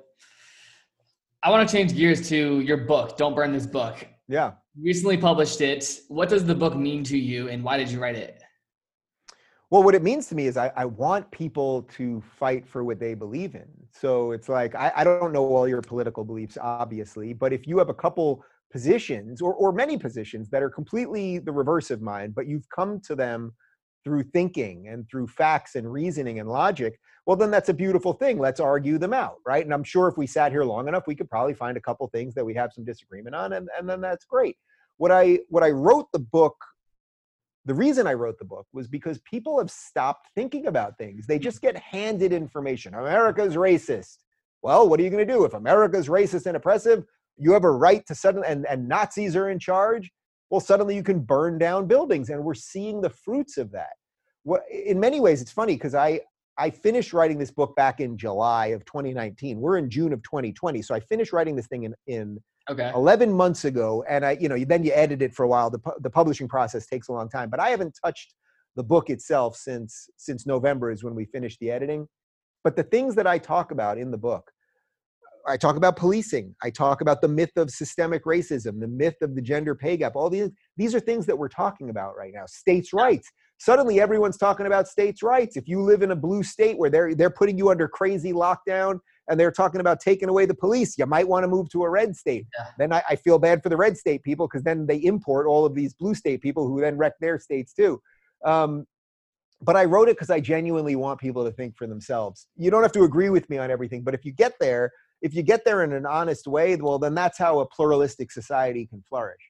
I 1.44 1.50
want 1.50 1.68
to 1.68 1.76
change 1.76 1.94
gears 1.94 2.28
to 2.28 2.60
your 2.60 2.78
book, 2.78 3.16
Don't 3.16 3.34
Burn 3.34 3.52
This 3.52 3.66
Book. 3.66 4.06
Yeah. 4.28 4.52
You 4.74 4.84
recently 4.84 5.16
published 5.16 5.60
it. 5.60 6.00
What 6.08 6.28
does 6.28 6.44
the 6.44 6.54
book 6.54 6.76
mean 6.76 7.04
to 7.04 7.18
you 7.18 7.48
and 7.48 7.62
why 7.62 7.76
did 7.76 7.90
you 7.90 8.00
write 8.00 8.16
it? 8.16 8.42
Well, 9.72 9.82
what 9.82 9.94
it 9.94 10.02
means 10.02 10.26
to 10.26 10.34
me 10.34 10.48
is 10.48 10.58
I, 10.58 10.70
I 10.76 10.84
want 10.84 11.30
people 11.30 11.84
to 11.96 12.20
fight 12.20 12.68
for 12.68 12.84
what 12.84 13.00
they 13.00 13.14
believe 13.14 13.54
in. 13.54 13.66
So 13.90 14.32
it's 14.32 14.50
like, 14.50 14.74
I, 14.74 14.92
I 14.96 15.02
don't 15.02 15.32
know 15.32 15.46
all 15.46 15.66
your 15.66 15.80
political 15.80 16.24
beliefs, 16.24 16.58
obviously, 16.60 17.32
but 17.32 17.54
if 17.54 17.66
you 17.66 17.78
have 17.78 17.88
a 17.88 17.94
couple 17.94 18.44
positions 18.70 19.40
or, 19.40 19.54
or 19.54 19.72
many 19.72 19.96
positions 19.96 20.50
that 20.50 20.62
are 20.62 20.68
completely 20.68 21.38
the 21.38 21.52
reverse 21.52 21.90
of 21.90 22.02
mine, 22.02 22.34
but 22.36 22.46
you've 22.46 22.68
come 22.68 23.00
to 23.06 23.14
them 23.14 23.54
through 24.04 24.24
thinking 24.24 24.88
and 24.88 25.08
through 25.08 25.28
facts 25.28 25.74
and 25.74 25.90
reasoning 25.90 26.38
and 26.38 26.50
logic, 26.50 27.00
well, 27.24 27.38
then 27.38 27.50
that's 27.50 27.70
a 27.70 27.74
beautiful 27.74 28.12
thing. 28.12 28.38
Let's 28.38 28.60
argue 28.60 28.98
them 28.98 29.14
out, 29.14 29.36
right? 29.46 29.64
And 29.64 29.72
I'm 29.72 29.84
sure 29.84 30.06
if 30.06 30.18
we 30.18 30.26
sat 30.26 30.52
here 30.52 30.64
long 30.64 30.86
enough, 30.86 31.04
we 31.06 31.14
could 31.14 31.30
probably 31.30 31.54
find 31.54 31.78
a 31.78 31.80
couple 31.80 32.06
things 32.08 32.34
that 32.34 32.44
we 32.44 32.52
have 32.52 32.74
some 32.74 32.84
disagreement 32.84 33.34
on, 33.34 33.54
and, 33.54 33.70
and 33.78 33.88
then 33.88 34.02
that's 34.02 34.26
great. 34.26 34.58
What 34.98 35.10
I 35.10 35.38
what 35.48 35.62
I 35.62 35.70
wrote 35.70 36.12
the 36.12 36.18
book 36.18 36.56
the 37.64 37.74
reason 37.74 38.06
I 38.06 38.14
wrote 38.14 38.38
the 38.38 38.44
book 38.44 38.66
was 38.72 38.88
because 38.88 39.18
people 39.20 39.58
have 39.58 39.70
stopped 39.70 40.28
thinking 40.34 40.66
about 40.66 40.98
things. 40.98 41.26
They 41.26 41.38
just 41.38 41.60
get 41.60 41.76
handed 41.76 42.32
information. 42.32 42.94
America's 42.94 43.54
racist. 43.54 44.18
Well, 44.62 44.88
what 44.88 44.98
are 44.98 45.02
you 45.02 45.10
going 45.10 45.26
to 45.26 45.32
do? 45.32 45.44
If 45.44 45.54
America's 45.54 46.08
racist 46.08 46.46
and 46.46 46.56
oppressive, 46.56 47.04
you 47.36 47.52
have 47.52 47.64
a 47.64 47.70
right 47.70 48.04
to 48.06 48.14
suddenly, 48.14 48.48
and, 48.48 48.66
and 48.66 48.88
Nazis 48.88 49.36
are 49.36 49.50
in 49.50 49.58
charge, 49.58 50.10
well, 50.50 50.60
suddenly 50.60 50.94
you 50.94 51.02
can 51.02 51.20
burn 51.20 51.58
down 51.58 51.86
buildings. 51.86 52.30
And 52.30 52.44
we're 52.44 52.54
seeing 52.54 53.00
the 53.00 53.10
fruits 53.10 53.58
of 53.58 53.70
that. 53.72 53.92
What, 54.42 54.62
in 54.70 54.98
many 54.98 55.20
ways, 55.20 55.40
it's 55.40 55.52
funny 55.52 55.74
because 55.74 55.94
I, 55.94 56.20
I 56.58 56.70
finished 56.70 57.12
writing 57.12 57.38
this 57.38 57.50
book 57.50 57.74
back 57.76 58.00
in 58.00 58.16
July 58.16 58.66
of 58.66 58.84
2019. 58.84 59.60
We're 59.60 59.78
in 59.78 59.88
June 59.88 60.12
of 60.12 60.22
2020. 60.22 60.82
So 60.82 60.94
I 60.94 61.00
finished 61.00 61.32
writing 61.32 61.56
this 61.56 61.66
thing 61.66 61.84
in, 61.84 61.94
in 62.06 62.38
okay 62.70 62.92
11 62.94 63.32
months 63.32 63.64
ago 63.64 64.04
and 64.08 64.24
i 64.24 64.36
you 64.40 64.48
know 64.48 64.56
then 64.64 64.84
you 64.84 64.92
edit 64.94 65.20
it 65.20 65.34
for 65.34 65.42
a 65.44 65.48
while 65.48 65.68
the, 65.68 65.80
the 66.00 66.10
publishing 66.10 66.48
process 66.48 66.86
takes 66.86 67.08
a 67.08 67.12
long 67.12 67.28
time 67.28 67.50
but 67.50 67.58
i 67.60 67.70
haven't 67.70 67.96
touched 68.04 68.34
the 68.76 68.82
book 68.82 69.10
itself 69.10 69.56
since 69.56 70.08
since 70.16 70.46
november 70.46 70.90
is 70.90 71.02
when 71.02 71.14
we 71.14 71.24
finished 71.24 71.58
the 71.60 71.70
editing 71.70 72.06
but 72.62 72.76
the 72.76 72.82
things 72.82 73.14
that 73.14 73.26
i 73.26 73.36
talk 73.36 73.72
about 73.72 73.98
in 73.98 74.10
the 74.10 74.18
book 74.18 74.52
i 75.46 75.56
talk 75.56 75.76
about 75.76 75.96
policing 75.96 76.54
i 76.62 76.70
talk 76.70 77.00
about 77.00 77.20
the 77.20 77.28
myth 77.28 77.56
of 77.56 77.70
systemic 77.70 78.24
racism 78.24 78.80
the 78.80 78.88
myth 78.88 79.16
of 79.22 79.34
the 79.34 79.42
gender 79.42 79.74
pay 79.74 79.96
gap 79.96 80.16
all 80.16 80.30
these 80.30 80.50
these 80.76 80.94
are 80.94 81.00
things 81.00 81.26
that 81.26 81.36
we're 81.36 81.48
talking 81.48 81.90
about 81.90 82.16
right 82.16 82.32
now 82.34 82.44
states 82.46 82.92
rights 82.92 83.30
suddenly 83.58 84.00
everyone's 84.00 84.36
talking 84.36 84.66
about 84.66 84.88
states 84.88 85.22
rights 85.22 85.56
if 85.56 85.68
you 85.68 85.80
live 85.80 86.02
in 86.02 86.10
a 86.10 86.16
blue 86.16 86.42
state 86.42 86.78
where 86.78 86.90
they're 86.90 87.14
they're 87.14 87.30
putting 87.30 87.58
you 87.58 87.70
under 87.70 87.88
crazy 87.88 88.32
lockdown 88.32 88.98
and 89.28 89.38
they're 89.38 89.52
talking 89.52 89.80
about 89.80 90.00
taking 90.00 90.28
away 90.28 90.46
the 90.46 90.54
police. 90.54 90.98
You 90.98 91.06
might 91.06 91.26
want 91.26 91.44
to 91.44 91.48
move 91.48 91.68
to 91.70 91.84
a 91.84 91.88
red 91.88 92.16
state. 92.16 92.46
Yeah. 92.58 92.66
Then 92.78 92.92
I, 92.92 93.02
I, 93.10 93.16
feel 93.16 93.38
bad 93.38 93.62
for 93.62 93.68
the 93.68 93.76
red 93.76 93.96
state 93.96 94.22
people 94.22 94.48
because 94.48 94.64
then 94.64 94.86
they 94.86 94.96
import 94.96 95.46
all 95.46 95.64
of 95.64 95.74
these 95.74 95.94
blue 95.94 96.14
state 96.14 96.40
people 96.42 96.66
who 96.66 96.80
then 96.80 96.96
wreck 96.96 97.14
their 97.20 97.38
states 97.38 97.72
too. 97.72 98.00
Um, 98.44 98.84
but 99.60 99.76
I 99.76 99.84
wrote 99.84 100.08
it 100.08 100.16
because 100.16 100.30
I 100.30 100.40
genuinely 100.40 100.96
want 100.96 101.20
people 101.20 101.44
to 101.44 101.52
think 101.52 101.76
for 101.76 101.86
themselves. 101.86 102.48
You 102.56 102.70
don't 102.70 102.82
have 102.82 102.92
to 102.92 103.04
agree 103.04 103.30
with 103.30 103.48
me 103.48 103.58
on 103.58 103.70
everything, 103.70 104.02
but 104.02 104.12
if 104.12 104.24
you 104.24 104.32
get 104.32 104.54
there, 104.58 104.90
if 105.22 105.34
you 105.34 105.42
get 105.42 105.64
there 105.64 105.82
in 105.84 105.92
an 105.92 106.04
honest 106.04 106.46
way, 106.46 106.76
well, 106.76 106.98
then 106.98 107.14
that's 107.14 107.38
how 107.38 107.60
a 107.60 107.66
pluralistic 107.66 108.30
society 108.30 108.86
can 108.86 109.02
flourish. 109.08 109.40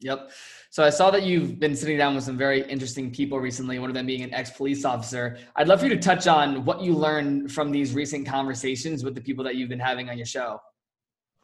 Yep. 0.00 0.30
So 0.70 0.84
I 0.84 0.90
saw 0.90 1.10
that 1.10 1.24
you've 1.24 1.58
been 1.58 1.74
sitting 1.74 1.98
down 1.98 2.14
with 2.14 2.24
some 2.24 2.38
very 2.38 2.62
interesting 2.70 3.10
people 3.10 3.40
recently, 3.40 3.78
one 3.78 3.90
of 3.90 3.94
them 3.94 4.06
being 4.06 4.22
an 4.22 4.32
ex 4.32 4.50
police 4.50 4.84
officer. 4.84 5.38
I'd 5.56 5.66
love 5.66 5.80
for 5.80 5.86
you 5.86 5.94
to 5.94 6.00
touch 6.00 6.26
on 6.28 6.64
what 6.64 6.80
you 6.80 6.94
learned 6.94 7.52
from 7.52 7.70
these 7.72 7.94
recent 7.94 8.26
conversations 8.26 9.02
with 9.02 9.14
the 9.14 9.20
people 9.20 9.44
that 9.44 9.56
you've 9.56 9.68
been 9.68 9.80
having 9.80 10.08
on 10.08 10.16
your 10.16 10.26
show. 10.26 10.60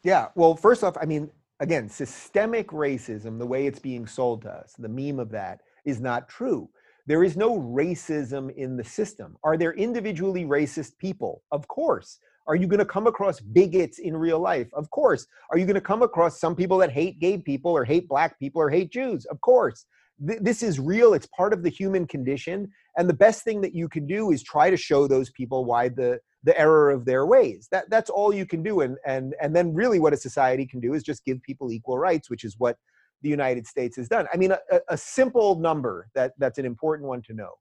Yeah. 0.03 0.27
Well, 0.35 0.55
first 0.55 0.83
off, 0.83 0.95
I 1.01 1.05
mean, 1.05 1.29
again, 1.59 1.89
systemic 1.89 2.69
racism, 2.69 3.39
the 3.39 3.45
way 3.45 3.67
it's 3.67 3.79
being 3.79 4.07
sold 4.07 4.43
to 4.43 4.51
us, 4.51 4.73
the 4.77 4.89
meme 4.89 5.19
of 5.19 5.31
that 5.31 5.61
is 5.83 5.99
not 5.99 6.29
true. 6.29 6.69
There 7.07 7.23
is 7.23 7.35
no 7.37 7.59
racism 7.59 8.55
in 8.55 8.77
the 8.77 8.83
system. 8.83 9.37
Are 9.43 9.57
there 9.57 9.73
individually 9.73 10.45
racist 10.45 10.97
people? 10.97 11.43
Of 11.51 11.67
course. 11.67 12.19
Are 12.47 12.55
you 12.55 12.67
going 12.67 12.79
to 12.79 12.85
come 12.85 13.07
across 13.07 13.39
bigots 13.39 13.99
in 13.99 14.15
real 14.15 14.39
life? 14.39 14.67
Of 14.73 14.89
course. 14.91 15.25
Are 15.51 15.57
you 15.57 15.65
going 15.65 15.75
to 15.75 15.81
come 15.81 16.03
across 16.03 16.39
some 16.39 16.55
people 16.55 16.77
that 16.79 16.91
hate 16.91 17.19
gay 17.19 17.37
people 17.37 17.71
or 17.71 17.83
hate 17.83 18.07
black 18.07 18.37
people 18.39 18.61
or 18.61 18.69
hate 18.69 18.91
Jews? 18.91 19.25
Of 19.25 19.41
course. 19.41 19.85
Th- 20.25 20.39
this 20.41 20.61
is 20.61 20.79
real. 20.79 21.13
It's 21.13 21.27
part 21.27 21.53
of 21.53 21.63
the 21.63 21.69
human 21.69 22.05
condition. 22.05 22.71
And 22.97 23.09
the 23.09 23.15
best 23.15 23.43
thing 23.43 23.61
that 23.61 23.73
you 23.73 23.89
can 23.89 24.05
do 24.05 24.31
is 24.31 24.43
try 24.43 24.69
to 24.69 24.77
show 24.77 25.07
those 25.07 25.31
people 25.31 25.65
why 25.65 25.89
the 25.89 26.19
the 26.43 26.57
error 26.59 26.91
of 26.91 27.05
their 27.05 27.25
ways. 27.25 27.67
That 27.71 27.89
that's 27.89 28.11
all 28.11 28.31
you 28.33 28.45
can 28.45 28.61
do. 28.61 28.81
And 28.81 28.97
and 29.07 29.33
and 29.41 29.55
then 29.55 29.73
really 29.73 29.99
what 29.99 30.13
a 30.13 30.17
society 30.17 30.67
can 30.67 30.79
do 30.79 30.93
is 30.93 31.01
just 31.01 31.25
give 31.25 31.41
people 31.41 31.71
equal 31.71 31.97
rights, 31.97 32.29
which 32.29 32.43
is 32.43 32.55
what 32.59 32.77
the 33.23 33.29
United 33.29 33.65
States 33.65 33.97
has 33.97 34.07
done. 34.07 34.27
I 34.31 34.37
mean, 34.37 34.51
a, 34.51 34.59
a 34.89 34.97
simple 34.97 35.55
number 35.55 36.07
that 36.13 36.33
that's 36.37 36.59
an 36.59 36.65
important 36.65 37.09
one 37.09 37.23
to 37.23 37.33
know 37.33 37.53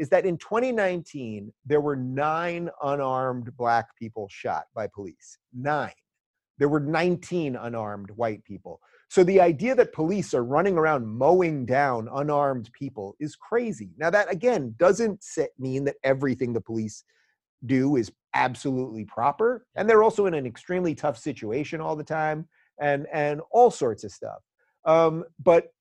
is 0.00 0.08
that 0.08 0.24
in 0.24 0.38
2019 0.38 1.52
there 1.66 1.82
were 1.82 1.94
nine 1.94 2.70
unarmed 2.82 3.54
black 3.56 3.94
people 3.96 4.26
shot 4.30 4.64
by 4.74 4.86
police. 4.86 5.36
Nine. 5.54 5.92
There 6.58 6.70
were 6.70 6.80
19 6.80 7.54
unarmed 7.54 8.10
white 8.12 8.42
people. 8.44 8.80
So 9.10 9.22
the 9.22 9.40
idea 9.40 9.74
that 9.74 9.92
police 9.92 10.32
are 10.32 10.44
running 10.44 10.78
around 10.78 11.06
mowing 11.06 11.66
down 11.66 12.08
unarmed 12.14 12.70
people 12.72 13.14
is 13.20 13.36
crazy. 13.36 13.90
Now 13.98 14.08
that 14.08 14.32
again 14.32 14.74
doesn't 14.78 15.22
mean 15.58 15.84
that 15.84 15.96
everything 16.02 16.54
the 16.54 16.62
police 16.62 17.04
do 17.66 17.96
is 17.96 18.10
absolutely 18.34 19.04
proper 19.04 19.66
and 19.74 19.88
they're 19.88 20.02
also 20.02 20.24
in 20.24 20.32
an 20.32 20.46
extremely 20.46 20.94
tough 20.94 21.18
situation 21.18 21.78
all 21.78 21.94
the 21.94 22.04
time 22.04 22.48
and 22.80 23.06
and 23.12 23.42
all 23.50 23.70
sorts 23.70 24.04
of 24.04 24.12
stuff 24.12 24.38
um, 24.86 25.24
but 25.42 25.72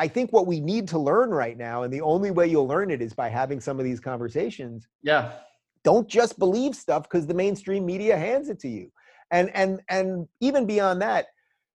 i 0.00 0.08
think 0.08 0.32
what 0.32 0.46
we 0.46 0.60
need 0.60 0.88
to 0.88 0.98
learn 0.98 1.30
right 1.30 1.56
now 1.56 1.82
and 1.82 1.92
the 1.92 2.00
only 2.00 2.30
way 2.30 2.46
you'll 2.46 2.66
learn 2.66 2.90
it 2.90 3.00
is 3.00 3.12
by 3.12 3.28
having 3.28 3.60
some 3.60 3.78
of 3.78 3.84
these 3.84 4.00
conversations 4.00 4.88
yeah 5.02 5.32
don't 5.84 6.08
just 6.08 6.38
believe 6.38 6.74
stuff 6.74 7.04
because 7.04 7.26
the 7.26 7.34
mainstream 7.34 7.86
media 7.86 8.16
hands 8.16 8.48
it 8.48 8.58
to 8.58 8.68
you 8.68 8.90
and 9.30 9.54
and 9.54 9.80
and 9.88 10.26
even 10.40 10.66
beyond 10.66 11.00
that 11.00 11.26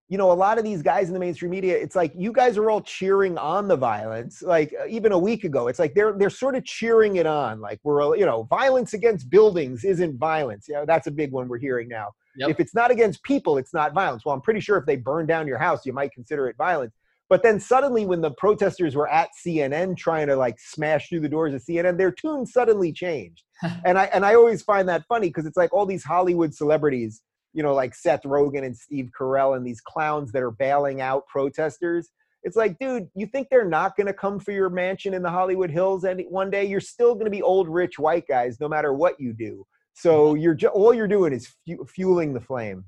you 0.07 0.19
know, 0.19 0.31
a 0.31 0.33
lot 0.33 0.59
of 0.59 0.63
these 0.63 0.83
guys 0.83 1.07
in 1.07 1.13
the 1.13 1.19
mainstream 1.19 1.49
media, 1.49 1.75
it's 1.75 1.95
like 1.95 2.13
you 2.15 2.31
guys 2.31 2.57
are 2.57 2.69
all 2.69 2.81
cheering 2.81 3.39
on 3.39 3.67
the 3.67 3.75
violence. 3.75 4.43
Like 4.43 4.73
uh, 4.79 4.85
even 4.87 5.11
a 5.11 5.17
week 5.17 5.43
ago, 5.43 5.67
it's 5.67 5.79
like 5.79 5.95
they're 5.95 6.13
they're 6.13 6.29
sort 6.29 6.55
of 6.55 6.63
cheering 6.63 7.15
it 7.15 7.25
on. 7.25 7.59
Like 7.59 7.79
we're 7.83 8.15
you 8.15 8.25
know, 8.25 8.43
violence 8.43 8.93
against 8.93 9.29
buildings 9.31 9.83
isn't 9.83 10.17
violence. 10.17 10.67
You 10.67 10.75
know, 10.75 10.85
that's 10.85 11.07
a 11.07 11.11
big 11.11 11.31
one 11.31 11.47
we're 11.47 11.57
hearing 11.57 11.87
now. 11.87 12.11
Yep. 12.37 12.49
If 12.51 12.59
it's 12.59 12.75
not 12.75 12.91
against 12.91 13.23
people, 13.23 13.57
it's 13.57 13.73
not 13.73 13.93
violence. 13.93 14.25
Well, 14.25 14.35
I'm 14.35 14.41
pretty 14.41 14.59
sure 14.59 14.77
if 14.77 14.85
they 14.85 14.95
burn 14.95 15.25
down 15.25 15.47
your 15.47 15.57
house, 15.57 15.85
you 15.85 15.93
might 15.93 16.11
consider 16.11 16.47
it 16.49 16.55
violence. 16.57 16.93
But 17.29 17.41
then 17.41 17.59
suddenly, 17.59 18.05
when 18.05 18.21
the 18.21 18.31
protesters 18.31 18.95
were 18.95 19.09
at 19.09 19.29
CNN 19.45 19.97
trying 19.97 20.27
to 20.27 20.35
like 20.35 20.59
smash 20.59 21.09
through 21.09 21.21
the 21.21 21.29
doors 21.29 21.53
of 21.53 21.63
CNN, 21.63 21.97
their 21.97 22.11
tune 22.11 22.45
suddenly 22.45 22.91
changed. 22.91 23.43
and 23.85 23.97
I 23.97 24.05
and 24.05 24.25
I 24.25 24.35
always 24.35 24.61
find 24.61 24.87
that 24.89 25.05
funny 25.07 25.29
because 25.29 25.45
it's 25.45 25.57
like 25.57 25.73
all 25.73 25.85
these 25.85 26.03
Hollywood 26.03 26.53
celebrities 26.53 27.21
you 27.55 27.63
know, 27.63 27.73
like 27.73 27.95
Seth 27.95 28.23
Rogen 28.23 28.65
and 28.65 28.77
Steve 28.77 29.09
Carell 29.17 29.55
and 29.55 29.65
these 29.65 29.79
clowns 29.79 30.31
that 30.33 30.43
are 30.43 30.51
bailing 30.51 30.99
out 30.99 31.25
protesters. 31.27 32.09
It's 32.43 32.57
like, 32.57 32.77
dude, 32.79 33.07
you 33.15 33.25
think 33.25 33.47
they're 33.49 33.67
not 33.67 33.95
going 33.95 34.07
to 34.07 34.13
come 34.13 34.39
for 34.39 34.51
your 34.51 34.69
mansion 34.69 35.13
in 35.13 35.23
the 35.23 35.31
Hollywood 35.31 35.71
Hills 35.71 36.03
and 36.03 36.21
one 36.29 36.51
day? 36.51 36.65
You're 36.65 36.81
still 36.81 37.13
going 37.13 37.25
to 37.25 37.31
be 37.31 37.41
old, 37.41 37.69
rich 37.69 37.97
white 37.97 38.27
guys, 38.27 38.59
no 38.59 38.67
matter 38.67 38.93
what 38.93 39.19
you 39.19 39.33
do. 39.33 39.65
So 39.93 40.33
mm-hmm. 40.35 40.41
you're 40.41 40.71
all 40.71 40.93
you're 40.93 41.07
doing 41.07 41.31
is 41.31 41.55
fu- 41.65 41.85
fueling 41.85 42.33
the 42.33 42.41
flame. 42.41 42.83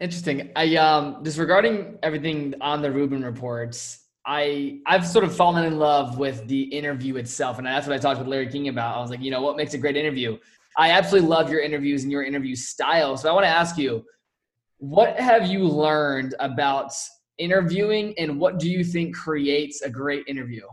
Interesting. 0.00 0.50
I 0.56 0.76
um 0.76 1.24
just 1.24 1.38
regarding 1.38 1.98
everything 2.02 2.54
on 2.60 2.82
the 2.82 2.90
Rubin 2.90 3.24
reports. 3.24 4.00
I 4.26 4.80
I've 4.86 5.06
sort 5.06 5.24
of 5.24 5.36
fallen 5.36 5.64
in 5.64 5.78
love 5.78 6.18
with 6.18 6.46
the 6.48 6.62
interview 6.62 7.16
itself, 7.16 7.58
and 7.58 7.66
that's 7.66 7.86
what 7.86 7.94
I 7.94 7.98
talked 7.98 8.18
with 8.18 8.28
Larry 8.28 8.48
King 8.48 8.68
about. 8.68 8.96
I 8.96 9.00
was 9.00 9.10
like, 9.10 9.20
you 9.20 9.30
know, 9.30 9.42
what 9.42 9.56
makes 9.56 9.74
a 9.74 9.78
great 9.78 9.96
interview? 9.96 10.38
I 10.76 10.90
absolutely 10.90 11.28
love 11.28 11.50
your 11.50 11.60
interviews 11.60 12.02
and 12.02 12.10
your 12.10 12.24
interview 12.24 12.56
style. 12.56 13.16
So 13.16 13.28
I 13.28 13.32
want 13.32 13.44
to 13.44 13.50
ask 13.50 13.78
you, 13.78 14.04
what 14.78 15.18
have 15.20 15.46
you 15.46 15.60
learned 15.60 16.34
about 16.40 16.92
interviewing 17.38 18.14
and 18.18 18.38
what 18.40 18.58
do 18.58 18.68
you 18.68 18.82
think 18.82 19.14
creates 19.14 19.82
a 19.82 19.90
great 19.90 20.24
interview? 20.26 20.66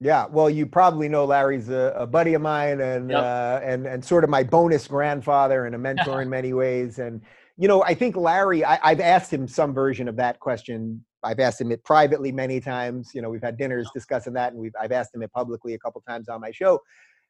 Yeah, 0.00 0.26
well, 0.26 0.50
you 0.50 0.66
probably 0.66 1.08
know 1.08 1.24
Larry's 1.24 1.70
a, 1.70 1.94
a 1.96 2.06
buddy 2.06 2.34
of 2.34 2.42
mine 2.42 2.80
and 2.80 3.10
yep. 3.10 3.20
uh, 3.20 3.60
and 3.62 3.86
and 3.86 4.04
sort 4.04 4.22
of 4.22 4.30
my 4.30 4.42
bonus 4.42 4.86
grandfather 4.86 5.66
and 5.66 5.74
a 5.74 5.78
mentor 5.78 6.22
in 6.22 6.28
many 6.28 6.52
ways. 6.52 6.98
And 6.98 7.22
you 7.56 7.68
know, 7.68 7.82
I 7.84 7.94
think 7.94 8.16
Larry, 8.16 8.64
I, 8.64 8.78
I've 8.82 9.00
asked 9.00 9.32
him 9.32 9.46
some 9.46 9.72
version 9.72 10.08
of 10.08 10.16
that 10.16 10.40
question. 10.40 11.04
I've 11.22 11.40
asked 11.40 11.60
him 11.60 11.72
it 11.72 11.84
privately 11.84 12.32
many 12.32 12.60
times. 12.60 13.12
You 13.14 13.22
know, 13.22 13.30
we've 13.30 13.42
had 13.42 13.56
dinners 13.56 13.88
discussing 13.94 14.32
that, 14.34 14.52
and 14.52 14.60
we've 14.60 14.74
I've 14.80 14.92
asked 14.92 15.14
him 15.14 15.22
it 15.22 15.32
publicly 15.32 15.74
a 15.74 15.78
couple 15.78 16.02
times 16.02 16.28
on 16.28 16.40
my 16.40 16.50
show 16.50 16.80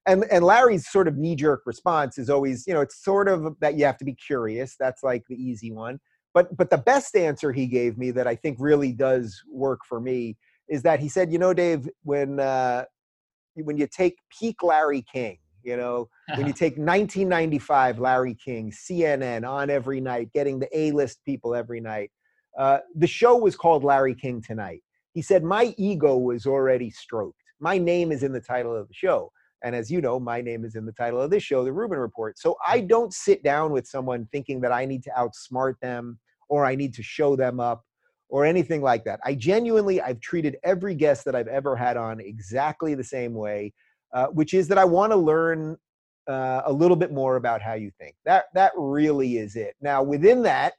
and 0.07 0.25
and 0.31 0.45
Larry's 0.45 0.89
sort 0.89 1.09
of 1.09 1.17
knee 1.17 1.37
jerk 1.37 1.63
response 1.67 2.19
is 2.19 2.29
always, 2.29 2.67
you 2.67 2.75
know, 2.75 2.81
it's 2.81 3.03
sort 3.03 3.29
of 3.29 3.57
that 3.61 3.77
you 3.77 3.85
have 3.85 3.97
to 3.99 4.05
be 4.05 4.15
curious. 4.15 4.77
That's 4.79 5.03
like 5.03 5.25
the 5.29 5.37
easy 5.37 5.73
one. 5.73 5.99
But 6.33 6.55
but 6.57 6.71
the 6.71 6.79
best 6.79 7.17
answer 7.17 7.53
he 7.53 7.67
gave 7.67 7.97
me 7.97 8.11
that 8.13 8.27
I 8.27 8.35
think 8.35 8.59
really 8.61 8.93
does 8.93 9.43
work 9.51 9.81
for 9.89 10.01
me 10.01 10.37
is 10.69 10.83
that 10.83 11.01
he 11.01 11.09
said, 11.09 11.33
you 11.33 11.39
know, 11.39 11.55
Dave, 11.55 11.89
when 12.03 12.41
uh, 12.41 12.85
when 13.55 13.77
you 13.77 13.87
take 13.87 14.17
peak 14.39 14.63
Larry 14.63 15.05
King, 15.11 15.39
you 15.65 15.77
know, 15.77 16.09
when 16.37 16.47
you 16.47 16.53
take 16.53 16.77
1995 16.77 17.99
Larry 17.99 18.35
King, 18.35 18.71
CNN 18.71 19.49
on 19.49 19.71
every 19.71 20.01
night, 20.01 20.33
getting 20.33 20.59
the 20.59 20.69
A-list 20.79 21.25
people 21.25 21.55
every 21.55 21.81
night. 21.81 22.11
Uh, 22.59 22.79
the 22.95 23.07
show 23.07 23.37
was 23.37 23.57
called 23.57 23.83
Larry 23.83 24.15
King 24.15 24.41
Tonight. 24.41 24.83
He 25.13 25.23
said, 25.23 25.43
my 25.43 25.75
ego 25.77 26.17
was 26.17 26.47
already 26.47 26.91
stroked. 26.91 27.41
My 27.61 27.79
name 27.79 28.13
is 28.13 28.23
in 28.23 28.33
the 28.33 28.41
title 28.41 28.77
of 28.77 28.89
the 28.89 28.95
show. 28.95 29.31
And 29.65 29.75
as 29.75 29.91
you 29.91 30.01
know, 30.01 30.21
my 30.21 30.41
name 30.43 30.65
is 30.65 30.77
in 30.77 30.85
the 30.85 30.93
title 30.93 31.21
of 31.21 31.31
this 31.31 31.43
show, 31.43 31.65
The 31.65 31.73
Rubin 31.73 31.99
Report. 31.99 32.39
So 32.39 32.57
I 32.67 32.81
mm. 32.81 32.89
don't 32.89 33.15
sit 33.15 33.43
down 33.43 33.73
with 33.73 33.87
someone 33.87 34.29
thinking 34.31 34.61
that 34.61 34.73
I 34.73 34.85
need 34.85 35.03
to 35.05 35.13
outsmart 35.17 35.81
them 35.81 36.19
or 36.49 36.67
I 36.67 36.75
need 36.75 36.93
to 36.95 37.03
show 37.03 37.35
them 37.35 37.59
up 37.59 37.83
or 38.29 38.45
anything 38.45 38.83
like 38.83 39.05
that. 39.05 39.21
I 39.25 39.35
genuinely, 39.35 40.01
I've 40.03 40.21
treated 40.21 40.57
every 40.65 40.95
guest 40.95 41.25
that 41.25 41.35
I've 41.35 41.49
ever 41.49 41.77
had 41.77 41.97
on 41.97 42.21
exactly 42.21 42.95
the 42.95 43.05
same 43.05 43.33
way, 43.33 43.73
uh, 44.15 44.27
which 44.29 44.55
is 44.55 44.69
that 44.69 44.79
I 44.79 44.85
want 44.85 45.13
to 45.13 45.17
learn 45.17 45.77
uh, 46.27 46.63
a 46.65 46.73
little 46.73 46.97
bit 46.97 47.13
more 47.13 47.37
about 47.37 47.61
how 47.61 47.75
you 47.75 47.91
think. 47.99 48.17
That 48.25 48.47
that 48.55 48.73
really 48.77 49.37
is 49.37 49.57
it. 49.57 49.75
Now, 49.81 50.03
within 50.03 50.43
that, 50.45 50.75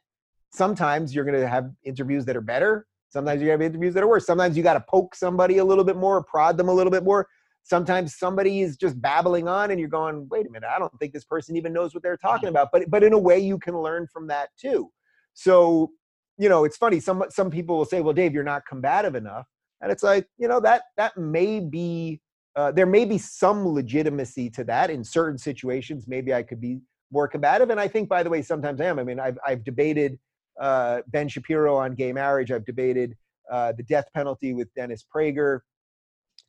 sometimes 0.50 1.14
you're 1.14 1.24
going 1.24 1.40
to 1.40 1.48
have 1.48 1.70
interviews 1.84 2.24
that 2.24 2.36
are 2.36 2.40
better. 2.40 2.86
Sometimes 3.08 3.40
you 3.40 3.48
have 3.50 3.62
interviews 3.62 3.94
that 3.94 4.02
are 4.02 4.08
worse. 4.08 4.26
Sometimes 4.26 4.56
you 4.56 4.62
got 4.62 4.74
to 4.74 4.84
poke 4.88 5.14
somebody 5.14 5.58
a 5.58 5.64
little 5.64 5.84
bit 5.84 5.96
more, 5.96 6.22
prod 6.24 6.56
them 6.56 6.68
a 6.68 6.74
little 6.74 6.90
bit 6.90 7.04
more 7.04 7.28
sometimes 7.66 8.16
somebody 8.16 8.60
is 8.60 8.76
just 8.76 9.00
babbling 9.02 9.48
on 9.48 9.72
and 9.72 9.80
you're 9.80 9.88
going 9.88 10.26
wait 10.30 10.46
a 10.46 10.50
minute 10.50 10.68
i 10.74 10.78
don't 10.78 10.92
think 11.00 11.12
this 11.12 11.24
person 11.24 11.56
even 11.56 11.72
knows 11.72 11.94
what 11.94 12.02
they're 12.02 12.16
talking 12.16 12.48
about 12.48 12.68
but 12.72 12.88
but 12.88 13.02
in 13.02 13.12
a 13.12 13.18
way 13.18 13.38
you 13.38 13.58
can 13.58 13.76
learn 13.76 14.06
from 14.12 14.26
that 14.28 14.48
too 14.58 14.88
so 15.34 15.90
you 16.38 16.48
know 16.48 16.64
it's 16.64 16.76
funny 16.76 17.00
some 17.00 17.24
some 17.28 17.50
people 17.50 17.76
will 17.76 17.84
say 17.84 18.00
well 18.00 18.14
dave 18.14 18.32
you're 18.32 18.44
not 18.44 18.62
combative 18.68 19.16
enough 19.16 19.46
and 19.80 19.90
it's 19.90 20.04
like 20.04 20.28
you 20.38 20.46
know 20.46 20.60
that 20.60 20.82
that 20.96 21.16
may 21.16 21.58
be 21.58 22.20
uh, 22.56 22.72
there 22.72 22.86
may 22.86 23.04
be 23.04 23.18
some 23.18 23.66
legitimacy 23.68 24.50
to 24.50 24.64
that 24.64 24.90
in 24.90 25.04
certain 25.04 25.38
situations 25.38 26.06
maybe 26.08 26.34
i 26.34 26.42
could 26.42 26.60
be 26.60 26.80
more 27.12 27.28
combative 27.28 27.70
and 27.70 27.80
i 27.80 27.86
think 27.86 28.08
by 28.08 28.22
the 28.22 28.30
way 28.30 28.42
sometimes 28.42 28.80
i 28.80 28.84
am 28.84 28.98
i 28.98 29.04
mean 29.04 29.20
i've, 29.20 29.38
I've 29.46 29.64
debated 29.64 30.18
uh, 30.60 31.02
ben 31.08 31.28
shapiro 31.28 31.76
on 31.76 31.94
gay 31.94 32.12
marriage 32.12 32.50
i've 32.50 32.64
debated 32.64 33.14
uh, 33.50 33.72
the 33.76 33.82
death 33.82 34.06
penalty 34.14 34.54
with 34.54 34.72
dennis 34.74 35.04
prager 35.14 35.60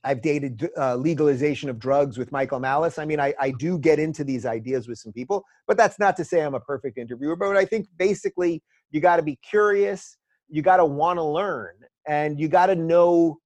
I've 0.03 0.21
dated 0.21 0.69
uh, 0.77 0.95
legalization 0.95 1.69
of 1.69 1.79
drugs 1.79 2.17
with 2.17 2.31
Michael 2.31 2.59
Malice. 2.59 2.97
I 2.97 3.05
mean, 3.05 3.19
I, 3.19 3.33
I 3.39 3.51
do 3.51 3.77
get 3.77 3.99
into 3.99 4.23
these 4.23 4.45
ideas 4.45 4.87
with 4.87 4.99
some 4.99 5.11
people, 5.11 5.43
but 5.67 5.75
that's 5.75 5.99
not 5.99 6.15
to 6.17 6.25
say 6.25 6.41
I'm 6.41 6.55
a 6.55 6.59
perfect 6.59 6.97
interviewer. 6.97 7.35
But 7.35 7.57
I 7.57 7.65
think 7.65 7.87
basically 7.97 8.63
you 8.91 9.01
got 9.01 9.17
to 9.17 9.21
be 9.23 9.37
curious, 9.37 10.17
you 10.47 10.61
got 10.61 10.77
to 10.77 10.85
want 10.85 11.17
to 11.17 11.23
learn, 11.23 11.73
and 12.07 12.39
you 12.39 12.47
got 12.47 12.67
to 12.67 12.75
know. 12.75 13.39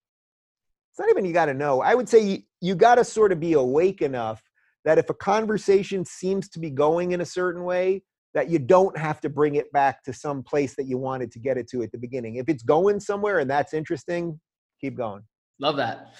It's 0.91 0.99
not 0.99 1.09
even 1.09 1.25
you 1.25 1.33
got 1.33 1.45
to 1.45 1.53
know. 1.53 1.81
I 1.81 1.95
would 1.95 2.09
say 2.09 2.19
you, 2.19 2.39
you 2.59 2.75
got 2.75 2.95
to 2.95 3.03
sort 3.03 3.31
of 3.31 3.39
be 3.39 3.53
awake 3.53 4.01
enough 4.01 4.41
that 4.83 4.97
if 4.97 5.09
a 5.09 5.13
conversation 5.13 6.05
seems 6.05 6.49
to 6.49 6.59
be 6.59 6.69
going 6.69 7.11
in 7.11 7.21
a 7.21 7.25
certain 7.25 7.63
way, 7.63 8.03
that 8.33 8.49
you 8.49 8.59
don't 8.59 8.97
have 8.97 9.19
to 9.21 9.29
bring 9.29 9.55
it 9.55 9.71
back 9.73 10.03
to 10.03 10.13
some 10.13 10.41
place 10.43 10.75
that 10.75 10.85
you 10.85 10.97
wanted 10.97 11.31
to 11.31 11.39
get 11.39 11.57
it 11.57 11.67
to 11.69 11.81
at 11.83 11.91
the 11.91 11.97
beginning. 11.97 12.35
If 12.35 12.47
it's 12.47 12.63
going 12.63 12.99
somewhere 12.99 13.39
and 13.39 13.49
that's 13.49 13.73
interesting, 13.73 14.39
keep 14.79 14.95
going. 14.95 15.23
Love 15.59 15.75
that 15.77 16.13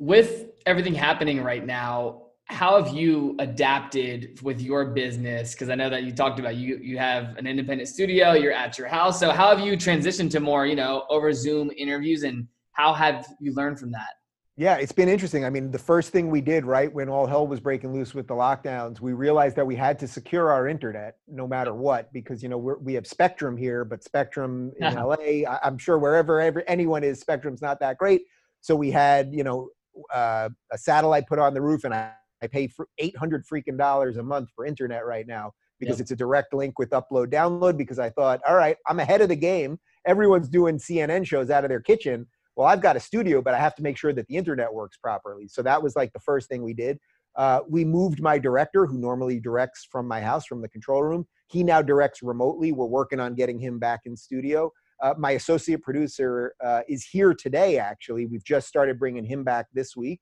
with 0.00 0.46
everything 0.64 0.94
happening 0.94 1.44
right 1.44 1.64
now, 1.64 2.22
how 2.46 2.82
have 2.82 2.92
you 2.92 3.36
adapted 3.38 4.40
with 4.42 4.60
your 4.60 4.86
business? 4.86 5.52
Because 5.52 5.68
I 5.68 5.76
know 5.76 5.88
that 5.90 6.02
you 6.02 6.12
talked 6.12 6.40
about 6.40 6.56
you 6.56 6.78
you 6.78 6.98
have 6.98 7.36
an 7.36 7.46
independent 7.46 7.88
studio, 7.88 8.32
you're 8.32 8.52
at 8.52 8.76
your 8.76 8.88
house. 8.88 9.20
So 9.20 9.30
how 9.30 9.54
have 9.54 9.64
you 9.64 9.74
transitioned 9.74 10.30
to 10.30 10.40
more, 10.40 10.66
you 10.66 10.74
know, 10.74 11.04
over 11.10 11.32
Zoom 11.32 11.70
interviews 11.76 12.24
and 12.24 12.48
how 12.72 12.92
have 12.92 13.26
you 13.40 13.52
learned 13.54 13.78
from 13.78 13.90
that? 13.92 14.08
Yeah, 14.56 14.76
it's 14.76 14.92
been 14.92 15.08
interesting. 15.08 15.44
I 15.44 15.50
mean, 15.50 15.70
the 15.70 15.78
first 15.78 16.10
thing 16.10 16.28
we 16.28 16.42
did, 16.42 16.66
right, 16.66 16.92
when 16.92 17.08
all 17.08 17.26
hell 17.26 17.46
was 17.46 17.60
breaking 17.60 17.94
loose 17.94 18.14
with 18.14 18.28
the 18.28 18.34
lockdowns, 18.34 19.00
we 19.00 19.14
realized 19.14 19.56
that 19.56 19.66
we 19.66 19.74
had 19.74 19.98
to 20.00 20.06
secure 20.06 20.50
our 20.50 20.68
internet 20.68 21.16
no 21.26 21.48
matter 21.48 21.72
what, 21.72 22.12
because 22.12 22.42
you 22.42 22.50
know 22.50 22.58
we're, 22.58 22.76
we 22.76 22.92
have 22.92 23.06
Spectrum 23.06 23.56
here, 23.56 23.86
but 23.86 24.04
Spectrum 24.04 24.72
in 24.80 24.94
LA, 24.96 25.48
I, 25.48 25.60
am 25.62 25.78
sure 25.78 25.98
wherever 25.98 26.40
ever, 26.40 26.62
anyone 26.68 27.04
is, 27.04 27.20
Spectrum's 27.20 27.62
not 27.62 27.80
that 27.80 27.96
great. 27.96 28.22
So 28.60 28.76
we 28.76 28.90
had, 28.90 29.32
you 29.32 29.44
know, 29.44 29.70
uh, 30.12 30.50
a 30.70 30.76
satellite 30.76 31.26
put 31.26 31.38
on 31.38 31.54
the 31.54 31.62
roof, 31.62 31.84
and 31.84 31.94
I, 31.94 32.12
I 32.42 32.46
pay 32.46 32.66
for 32.66 32.86
800 32.98 33.46
freaking 33.46 33.78
dollars 33.78 34.18
a 34.18 34.22
month 34.22 34.50
for 34.54 34.66
internet 34.66 35.06
right 35.06 35.26
now 35.26 35.52
because 35.78 35.96
yep. 35.96 36.02
it's 36.02 36.10
a 36.10 36.16
direct 36.16 36.52
link 36.52 36.78
with 36.78 36.90
upload 36.90 37.28
download. 37.28 37.76
Because 37.78 37.98
I 37.98 38.10
thought, 38.10 38.40
all 38.46 38.56
right, 38.56 38.76
I'm 38.86 39.00
ahead 39.00 39.22
of 39.22 39.30
the 39.30 39.36
game. 39.36 39.78
Everyone's 40.06 40.48
doing 40.48 40.78
CNN 40.78 41.26
shows 41.26 41.50
out 41.50 41.64
of 41.64 41.70
their 41.70 41.80
kitchen. 41.80 42.26
Well, 42.56 42.66
I've 42.66 42.82
got 42.82 42.96
a 42.96 43.00
studio, 43.00 43.40
but 43.40 43.54
I 43.54 43.58
have 43.58 43.74
to 43.76 43.82
make 43.82 43.96
sure 43.96 44.12
that 44.12 44.26
the 44.26 44.36
internet 44.36 44.72
works 44.72 44.96
properly. 44.96 45.48
So 45.48 45.62
that 45.62 45.82
was 45.82 45.96
like 45.96 46.12
the 46.12 46.20
first 46.20 46.48
thing 46.48 46.62
we 46.62 46.74
did. 46.74 46.98
Uh, 47.36 47.60
we 47.68 47.84
moved 47.84 48.20
my 48.20 48.38
director, 48.38 48.86
who 48.86 48.98
normally 48.98 49.38
directs 49.38 49.86
from 49.90 50.06
my 50.06 50.20
house, 50.20 50.46
from 50.46 50.60
the 50.60 50.68
control 50.68 51.02
room. 51.02 51.26
He 51.46 51.62
now 51.62 51.80
directs 51.80 52.22
remotely. 52.22 52.72
We're 52.72 52.86
working 52.86 53.20
on 53.20 53.34
getting 53.34 53.58
him 53.58 53.78
back 53.78 54.00
in 54.04 54.16
studio. 54.16 54.72
Uh, 55.02 55.14
my 55.16 55.32
associate 55.32 55.82
producer 55.82 56.54
uh, 56.62 56.82
is 56.88 57.04
here 57.04 57.32
today, 57.32 57.78
actually. 57.78 58.26
We've 58.26 58.44
just 58.44 58.68
started 58.68 58.98
bringing 58.98 59.24
him 59.24 59.44
back 59.44 59.66
this 59.72 59.96
week. 59.96 60.20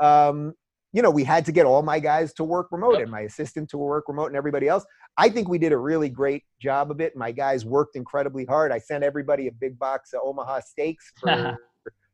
Um, 0.00 0.54
you 0.92 1.02
know, 1.02 1.10
we 1.10 1.24
had 1.24 1.44
to 1.46 1.52
get 1.52 1.66
all 1.66 1.82
my 1.82 2.00
guys 2.00 2.32
to 2.34 2.44
work 2.44 2.68
remote 2.72 2.94
yep. 2.94 3.02
and 3.02 3.10
my 3.10 3.20
assistant 3.20 3.68
to 3.70 3.78
work 3.78 4.08
remote 4.08 4.26
and 4.26 4.36
everybody 4.36 4.68
else. 4.68 4.84
I 5.16 5.28
think 5.28 5.48
we 5.48 5.58
did 5.58 5.72
a 5.72 5.78
really 5.78 6.08
great 6.08 6.44
job 6.60 6.90
of 6.90 7.00
it. 7.00 7.16
My 7.16 7.32
guys 7.32 7.64
worked 7.64 7.96
incredibly 7.96 8.44
hard. 8.44 8.72
I 8.72 8.78
sent 8.78 9.04
everybody 9.04 9.46
a 9.46 9.52
big 9.52 9.78
box 9.78 10.12
of 10.12 10.20
Omaha 10.24 10.60
steaks 10.60 11.12
for, 11.20 11.56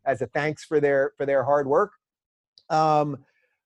as 0.07 0.23
a 0.23 0.27
thanks 0.29 0.65
for 0.65 0.81
their 0.81 1.13
for 1.17 1.27
their 1.27 1.45
hard 1.45 1.67
work. 1.67 1.93
Um, 2.69 3.19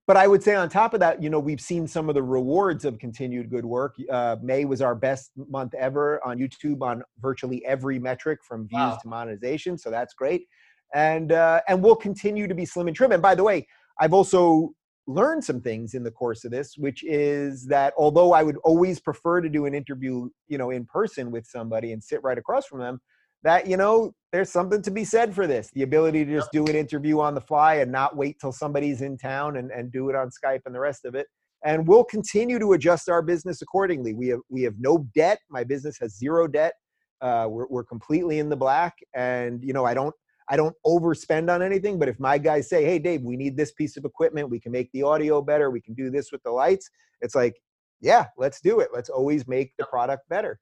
but 0.07 0.16
I 0.16 0.27
would 0.27 0.42
say 0.42 0.57
on 0.57 0.68
top 0.68 0.92
of 0.92 1.01
that, 1.01 1.23
you 1.23 1.31
know, 1.31 1.38
we've 1.38 1.61
seen 1.61 1.87
some 1.87 2.09
of 2.09 2.16
the 2.16 2.23
rewards 2.23 2.85
of 2.85 2.99
continued 2.99 3.49
good 3.49 3.64
work. 3.64 3.94
Uh, 4.11 4.37
May 4.42 4.64
was 4.64 4.83
our 4.83 4.96
best 4.96 5.31
month 5.37 5.73
ever 5.75 6.20
on 6.25 6.38
YouTube 6.38 6.83
on 6.83 7.05
virtually 7.20 7.64
every 7.64 8.01
metric 8.01 8.40
from 8.42 8.66
views 8.66 8.81
wow. 8.81 8.99
to 9.01 9.09
monetization. 9.09 9.79
So 9.79 9.88
that's 9.88 10.14
great. 10.14 10.49
And, 10.94 11.31
uh, 11.31 11.61
and 11.68 11.81
we'll 11.81 11.94
continue 11.94 12.49
to 12.49 12.55
be 12.55 12.64
slim 12.64 12.88
and 12.88 12.96
trim. 12.96 13.12
And 13.12 13.23
by 13.23 13.37
the 13.37 13.44
way, 13.44 13.68
I've 14.01 14.12
also 14.12 14.73
learned 15.11 15.44
some 15.44 15.61
things 15.61 15.94
in 15.94 16.03
the 16.03 16.11
course 16.11 16.44
of 16.44 16.51
this, 16.51 16.77
which 16.77 17.03
is 17.05 17.66
that 17.66 17.92
although 17.96 18.33
I 18.33 18.42
would 18.42 18.57
always 18.59 19.01
prefer 19.01 19.40
to 19.40 19.49
do 19.49 19.66
an 19.66 19.75
interview, 19.75 20.29
you 20.49 20.59
know, 20.59 20.70
in 20.70 20.85
person 20.85 21.31
with 21.31 21.46
somebody 21.46 21.92
and 21.92 22.03
sit 22.03 22.23
right 22.23 22.38
across 22.38 22.66
from 22.66 22.81
them, 22.81 23.01
that 23.42 23.66
you 23.66 23.77
know 23.77 24.14
there's 24.33 24.51
something 24.51 24.83
to 24.83 24.90
be 24.90 25.05
said 25.05 25.35
for 25.35 25.46
this 25.46 25.70
the 25.75 25.83
ability 25.83 26.25
to 26.25 26.33
just 26.33 26.53
do 26.53 26.64
an 26.66 26.77
interview 26.77 27.20
on 27.20 27.35
the 27.35 27.40
fly 27.40 27.77
and 27.77 27.90
not 27.90 28.16
wait 28.16 28.38
till 28.38 28.53
somebody's 28.53 29.01
in 29.01 29.16
town 29.16 29.57
and, 29.57 29.70
and 29.70 29.90
do 29.90 30.11
it 30.11 30.16
on 30.16 30.29
skype 30.29 30.61
and 30.66 30.75
the 30.75 30.81
rest 30.81 31.05
of 31.05 31.14
it. 31.14 31.27
And 31.64 31.87
we'll 31.87 32.05
continue 32.05 32.59
to 32.59 32.73
adjust 32.73 33.09
our 33.09 33.23
business 33.23 33.62
accordingly. 33.62 34.14
We 34.14 34.29
have 34.29 34.40
we 34.49 34.62
have 34.62 34.75
no 34.79 35.07
debt. 35.14 35.40
My 35.51 35.64
business 35.64 35.99
has 36.01 36.16
zero 36.16 36.46
debt. 36.46 36.75
Uh, 37.20 37.46
we're, 37.51 37.66
we're 37.68 37.85
completely 37.85 38.38
in 38.38 38.49
the 38.49 38.57
black. 38.57 38.94
And 39.14 39.62
you 39.62 39.73
know 39.73 39.85
i 39.85 39.94
don't 39.94 40.14
i 40.50 40.56
don't 40.56 40.76
overspend 40.86 41.52
on 41.52 41.62
anything 41.62 41.98
but 41.98 42.08
if 42.08 42.18
my 42.20 42.36
guys 42.36 42.68
say 42.68 42.84
hey 42.84 42.98
dave 42.98 43.22
we 43.22 43.36
need 43.36 43.56
this 43.56 43.72
piece 43.72 43.96
of 43.96 44.04
equipment 44.04 44.50
we 44.50 44.60
can 44.60 44.72
make 44.72 44.90
the 44.92 45.02
audio 45.02 45.40
better 45.40 45.70
we 45.70 45.80
can 45.80 45.94
do 45.94 46.10
this 46.10 46.30
with 46.32 46.42
the 46.42 46.50
lights 46.50 46.90
it's 47.20 47.34
like 47.34 47.54
yeah 48.00 48.26
let's 48.36 48.60
do 48.60 48.80
it 48.80 48.88
let's 48.92 49.08
always 49.08 49.46
make 49.48 49.72
the 49.78 49.84
product 49.86 50.28
better 50.28 50.58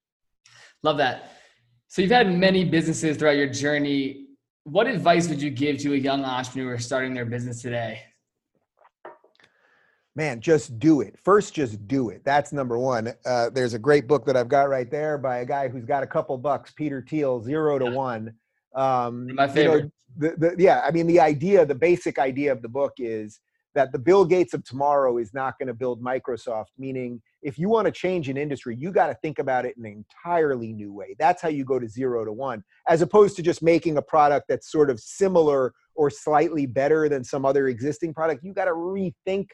love 0.82 0.96
that 0.96 1.32
so 1.90 2.02
you've 2.02 2.10
had 2.10 2.30
many 2.30 2.66
businesses 2.66 3.16
throughout 3.16 3.36
your 3.36 3.48
journey. 3.48 4.26
What 4.64 4.86
advice 4.86 5.26
would 5.28 5.40
you 5.40 5.48
give 5.48 5.78
to 5.78 5.94
a 5.94 5.96
young 5.96 6.22
entrepreneur 6.22 6.76
starting 6.78 7.14
their 7.14 7.24
business 7.24 7.62
today? 7.62 8.02
Man, 10.14 10.42
just 10.42 10.78
do 10.78 11.00
it. 11.00 11.18
First, 11.24 11.54
just 11.54 11.88
do 11.88 12.10
it. 12.10 12.22
That's 12.26 12.52
number 12.52 12.76
one. 12.76 13.14
Uh, 13.24 13.48
there's 13.50 13.72
a 13.72 13.78
great 13.78 14.06
book 14.06 14.26
that 14.26 14.36
I've 14.36 14.48
got 14.48 14.68
right 14.68 14.90
there 14.90 15.16
by 15.16 15.38
a 15.38 15.46
guy 15.46 15.68
who's 15.68 15.86
got 15.86 16.02
a 16.02 16.06
couple 16.06 16.36
bucks, 16.36 16.72
Peter 16.76 17.02
Thiel, 17.08 17.40
Zero 17.40 17.78
to. 17.78 17.86
One. 17.86 18.34
Um, 18.74 19.34
My 19.34 19.48
favorite. 19.48 19.76
You 19.76 19.82
know, 19.82 19.90
the, 20.16 20.36
the, 20.36 20.56
yeah, 20.58 20.82
I 20.84 20.90
mean, 20.90 21.06
the 21.06 21.20
idea, 21.20 21.64
the 21.64 21.74
basic 21.74 22.18
idea 22.18 22.52
of 22.52 22.62
the 22.62 22.68
book 22.68 22.94
is 22.98 23.40
that 23.74 23.92
the 23.92 23.98
Bill 23.98 24.24
Gates 24.24 24.54
of 24.54 24.64
tomorrow 24.64 25.18
is 25.18 25.32
not 25.34 25.58
going 25.58 25.68
to 25.68 25.74
build 25.74 26.02
Microsoft, 26.02 26.72
meaning 26.78 27.20
if 27.42 27.58
you 27.58 27.68
want 27.68 27.86
to 27.86 27.92
change 27.92 28.28
an 28.28 28.36
industry, 28.36 28.74
you 28.76 28.90
got 28.90 29.08
to 29.08 29.14
think 29.14 29.38
about 29.38 29.64
it 29.64 29.76
in 29.76 29.84
an 29.84 30.04
entirely 30.24 30.72
new 30.72 30.92
way. 30.92 31.14
That's 31.18 31.40
how 31.40 31.48
you 31.48 31.64
go 31.64 31.78
to 31.78 31.88
zero 31.88 32.24
to 32.24 32.32
one, 32.32 32.64
as 32.88 33.02
opposed 33.02 33.36
to 33.36 33.42
just 33.42 33.62
making 33.62 33.96
a 33.96 34.02
product 34.02 34.46
that's 34.48 34.72
sort 34.72 34.90
of 34.90 34.98
similar 34.98 35.74
or 35.94 36.10
slightly 36.10 36.66
better 36.66 37.08
than 37.08 37.22
some 37.22 37.44
other 37.44 37.68
existing 37.68 38.14
product. 38.14 38.42
You 38.42 38.52
got 38.52 38.64
to 38.64 38.72
rethink 38.72 39.48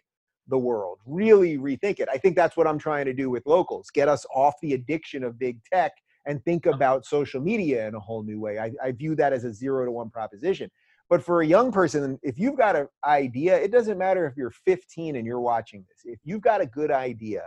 the 0.48 0.58
world, 0.58 1.00
really 1.06 1.58
rethink 1.58 2.00
it. 2.00 2.08
I 2.10 2.18
think 2.18 2.36
that's 2.36 2.56
what 2.56 2.66
I'm 2.66 2.78
trying 2.78 3.06
to 3.06 3.12
do 3.12 3.30
with 3.30 3.44
locals 3.46 3.90
get 3.92 4.08
us 4.08 4.24
off 4.34 4.54
the 4.62 4.74
addiction 4.74 5.24
of 5.24 5.38
big 5.38 5.58
tech 5.72 5.92
and 6.26 6.44
think 6.44 6.66
uh-huh. 6.66 6.76
about 6.76 7.06
social 7.06 7.40
media 7.40 7.86
in 7.86 7.94
a 7.94 8.00
whole 8.00 8.22
new 8.22 8.40
way. 8.40 8.58
I, 8.58 8.72
I 8.82 8.92
view 8.92 9.14
that 9.16 9.32
as 9.32 9.44
a 9.44 9.52
zero 9.52 9.84
to 9.84 9.90
one 9.90 10.10
proposition. 10.10 10.70
But 11.10 11.22
for 11.22 11.42
a 11.42 11.46
young 11.46 11.70
person, 11.70 12.18
if 12.22 12.38
you've 12.38 12.56
got 12.56 12.76
an 12.76 12.88
idea, 13.04 13.56
it 13.56 13.70
doesn't 13.70 13.98
matter 13.98 14.26
if 14.26 14.36
you're 14.36 14.50
15 14.50 15.16
and 15.16 15.26
you're 15.26 15.40
watching 15.40 15.84
this. 15.88 16.12
If 16.12 16.20
you've 16.24 16.40
got 16.40 16.60
a 16.60 16.66
good 16.66 16.90
idea, 16.90 17.42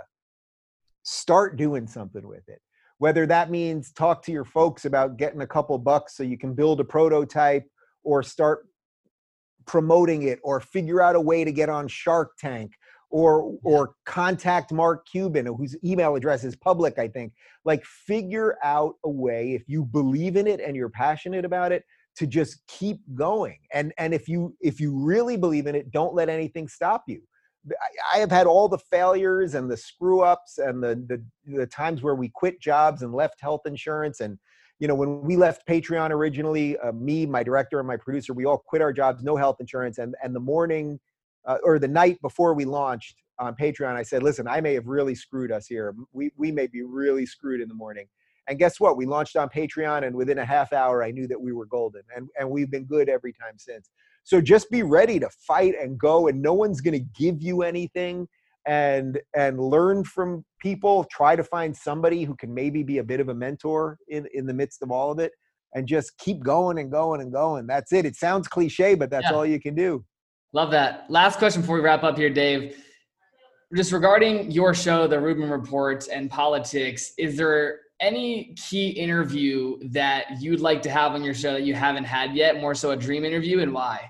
start 1.04 1.58
doing 1.58 1.88
something 1.88 2.28
with 2.28 2.48
it. 2.48 2.62
Whether 3.00 3.26
that 3.28 3.50
means 3.50 3.92
talk 3.92 4.24
to 4.24 4.32
your 4.32 4.46
folks 4.46 4.86
about 4.86 5.18
getting 5.18 5.42
a 5.42 5.48
couple 5.48 5.78
bucks 5.80 6.16
so 6.16 6.24
you 6.24 6.38
can 6.38 6.54
build 6.54 6.80
a 6.80 6.84
prototype 6.84 7.66
or 8.04 8.24
start 8.24 8.68
promoting 9.66 10.24
it 10.24 10.40
or 10.44 10.60
figure 10.60 11.02
out 11.02 11.16
a 11.16 11.22
way 11.22 11.44
to 11.44 11.52
get 11.52 11.70
on 11.70 11.88
Shark 11.88 12.32
Tank 12.40 12.74
or 13.10 13.58
or 13.64 13.94
contact 14.06 14.72
Mark 14.72 15.08
Cuban 15.08 15.46
whose 15.46 15.76
email 15.84 16.16
address 16.16 16.44
is 16.44 16.56
public 16.56 17.00
I 17.00 17.08
think. 17.08 17.34
Like 17.66 17.84
figure 17.86 18.58
out 18.64 18.96
a 19.04 19.10
way 19.10 19.54
if 19.54 19.64
you 19.68 19.86
believe 19.86 20.36
in 20.36 20.48
it 20.48 20.60
and 20.60 20.76
you're 20.76 20.90
passionate 20.90 21.46
about 21.46 21.72
it 21.72 21.84
to 22.18 22.28
just 22.28 22.66
keep 22.68 23.00
going. 23.16 23.60
And 23.74 23.94
and 23.98 24.14
if 24.14 24.28
you 24.28 24.56
if 24.60 24.80
you 24.80 24.96
really 24.96 25.38
believe 25.38 25.68
in 25.68 25.76
it 25.76 25.92
don't 25.92 26.14
let 26.14 26.30
anything 26.30 26.68
stop 26.68 27.04
you. 27.08 27.22
I 28.14 28.20
have 28.20 28.32
had 28.32 28.48
all 28.48 28.70
the 28.70 28.78
failures 28.78 29.54
and 29.54 29.70
the 29.70 29.76
screw 29.76 30.22
ups 30.22 30.58
and 30.58 30.82
the, 30.82 30.96
the, 31.10 31.58
the 31.58 31.68
times 31.68 32.02
where 32.02 32.16
we 32.16 32.30
quit 32.30 32.62
jobs 32.62 33.02
and 33.02 33.14
left 33.14 33.42
health 33.42 33.62
insurance 33.66 34.22
and 34.22 34.38
you 34.80 34.88
know 34.88 34.96
when 34.96 35.22
we 35.22 35.36
left 35.36 35.68
Patreon 35.68 36.12
originally, 36.12 36.78
uh, 36.78 36.92
me, 36.92 37.26
my 37.26 37.42
director, 37.42 37.80
and 37.80 37.88
my 37.88 37.98
producer, 37.98 38.34
we 38.34 38.46
all 38.46 38.60
quit 38.60 38.82
our 38.82 38.94
jobs, 38.94 39.24
no 39.24 39.36
health 39.36 39.58
insurance, 39.60 39.98
and 39.98 40.14
and 40.24 40.36
the 40.36 40.40
morning 40.40 41.00
uh, 41.48 41.58
or 41.64 41.80
the 41.80 41.88
night 41.88 42.22
before 42.22 42.54
we 42.54 42.66
launched 42.66 43.24
on 43.40 43.56
Patreon, 43.56 43.96
I 43.96 44.04
said, 44.04 44.22
listen, 44.22 44.48
I 44.48 44.62
may 44.62 44.74
have 44.74 44.88
really 44.88 45.16
screwed 45.16 45.52
us 45.52 45.68
here. 45.68 45.96
We 46.12 46.32
we 46.38 46.52
may 46.52 46.68
be 46.68 46.84
really 46.84 47.26
screwed 47.26 47.62
in 47.62 47.68
the 47.68 47.76
morning. 47.76 48.08
And 48.50 48.58
guess 48.58 48.80
what? 48.80 48.96
We 48.96 49.06
launched 49.06 49.36
on 49.36 49.50
Patreon, 49.50 50.06
and 50.06 50.16
within 50.16 50.38
a 50.38 50.46
half 50.46 50.72
hour, 50.72 51.04
I 51.04 51.12
knew 51.12 51.28
that 51.28 51.40
we 51.40 51.52
were 51.54 51.66
golden, 51.66 52.04
and 52.16 52.30
and 52.40 52.50
we've 52.50 52.72
been 52.72 52.86
good 52.86 53.10
every 53.10 53.34
time 53.34 53.58
since. 53.58 53.90
So 54.24 54.42
just 54.42 54.70
be 54.70 54.84
ready 54.84 55.20
to 55.20 55.30
fight 55.48 55.74
and 55.80 55.98
go, 55.98 56.28
and 56.28 56.42
no 56.42 56.54
one's 56.54 56.82
going 56.82 56.94
to 56.94 57.06
give 57.20 57.42
you 57.42 57.64
anything. 57.64 58.28
And 58.66 59.18
and 59.34 59.58
learn 59.62 60.04
from 60.04 60.44
people. 60.60 61.06
Try 61.10 61.38
to 61.38 61.44
find 61.44 61.76
somebody 61.76 62.24
who 62.26 62.36
can 62.36 62.54
maybe 62.54 62.84
be 62.84 62.98
a 62.98 63.04
bit 63.04 63.22
of 63.22 63.30
a 63.30 63.34
mentor 63.34 63.98
in 64.10 64.28
in 64.34 64.46
the 64.46 64.54
midst 64.54 64.82
of 64.82 64.92
all 64.92 65.10
of 65.10 65.20
it, 65.20 65.32
and 65.74 65.88
just 65.88 66.18
keep 66.18 66.44
going 66.44 66.78
and 66.78 66.92
going 66.92 67.22
and 67.22 67.32
going. 67.32 67.66
That's 67.66 67.94
it. 67.94 68.06
It 68.06 68.18
sounds 68.18 68.50
cliche, 68.50 68.96
but 68.96 69.10
that's 69.10 69.30
yeah. 69.30 69.34
all 69.34 69.46
you 69.46 69.62
can 69.62 69.74
do. 69.74 70.04
Love 70.54 70.72
that. 70.72 71.06
Last 71.10 71.40
question 71.40 71.62
before 71.62 71.76
we 71.76 71.82
wrap 71.82 72.04
up 72.04 72.18
here, 72.18 72.30
Dave. 72.30 72.84
Just 73.76 73.92
regarding 73.92 74.50
your 74.50 74.74
show, 74.74 75.08
the 75.08 75.20
Rubin 75.20 75.50
Report 75.50 76.08
and 76.08 76.30
politics, 76.30 77.14
is 77.18 77.36
there 77.36 77.80
any 78.00 78.56
key 78.56 78.90
interview 78.90 79.78
that 79.90 80.42
you'd 80.42 80.62
like 80.62 80.82
to 80.84 80.90
have 80.90 81.14
on 81.14 81.24
your 81.24 81.34
show 81.34 81.52
that 81.54 81.64
you 81.64 81.74
haven't 81.74 82.06
had 82.06 82.34
yet? 82.34 82.62
More 82.62 82.74
so 82.76 82.92
a 82.92 82.96
dream 82.96 83.26
interview, 83.26 83.60
and 83.60 83.74
why? 83.74 84.10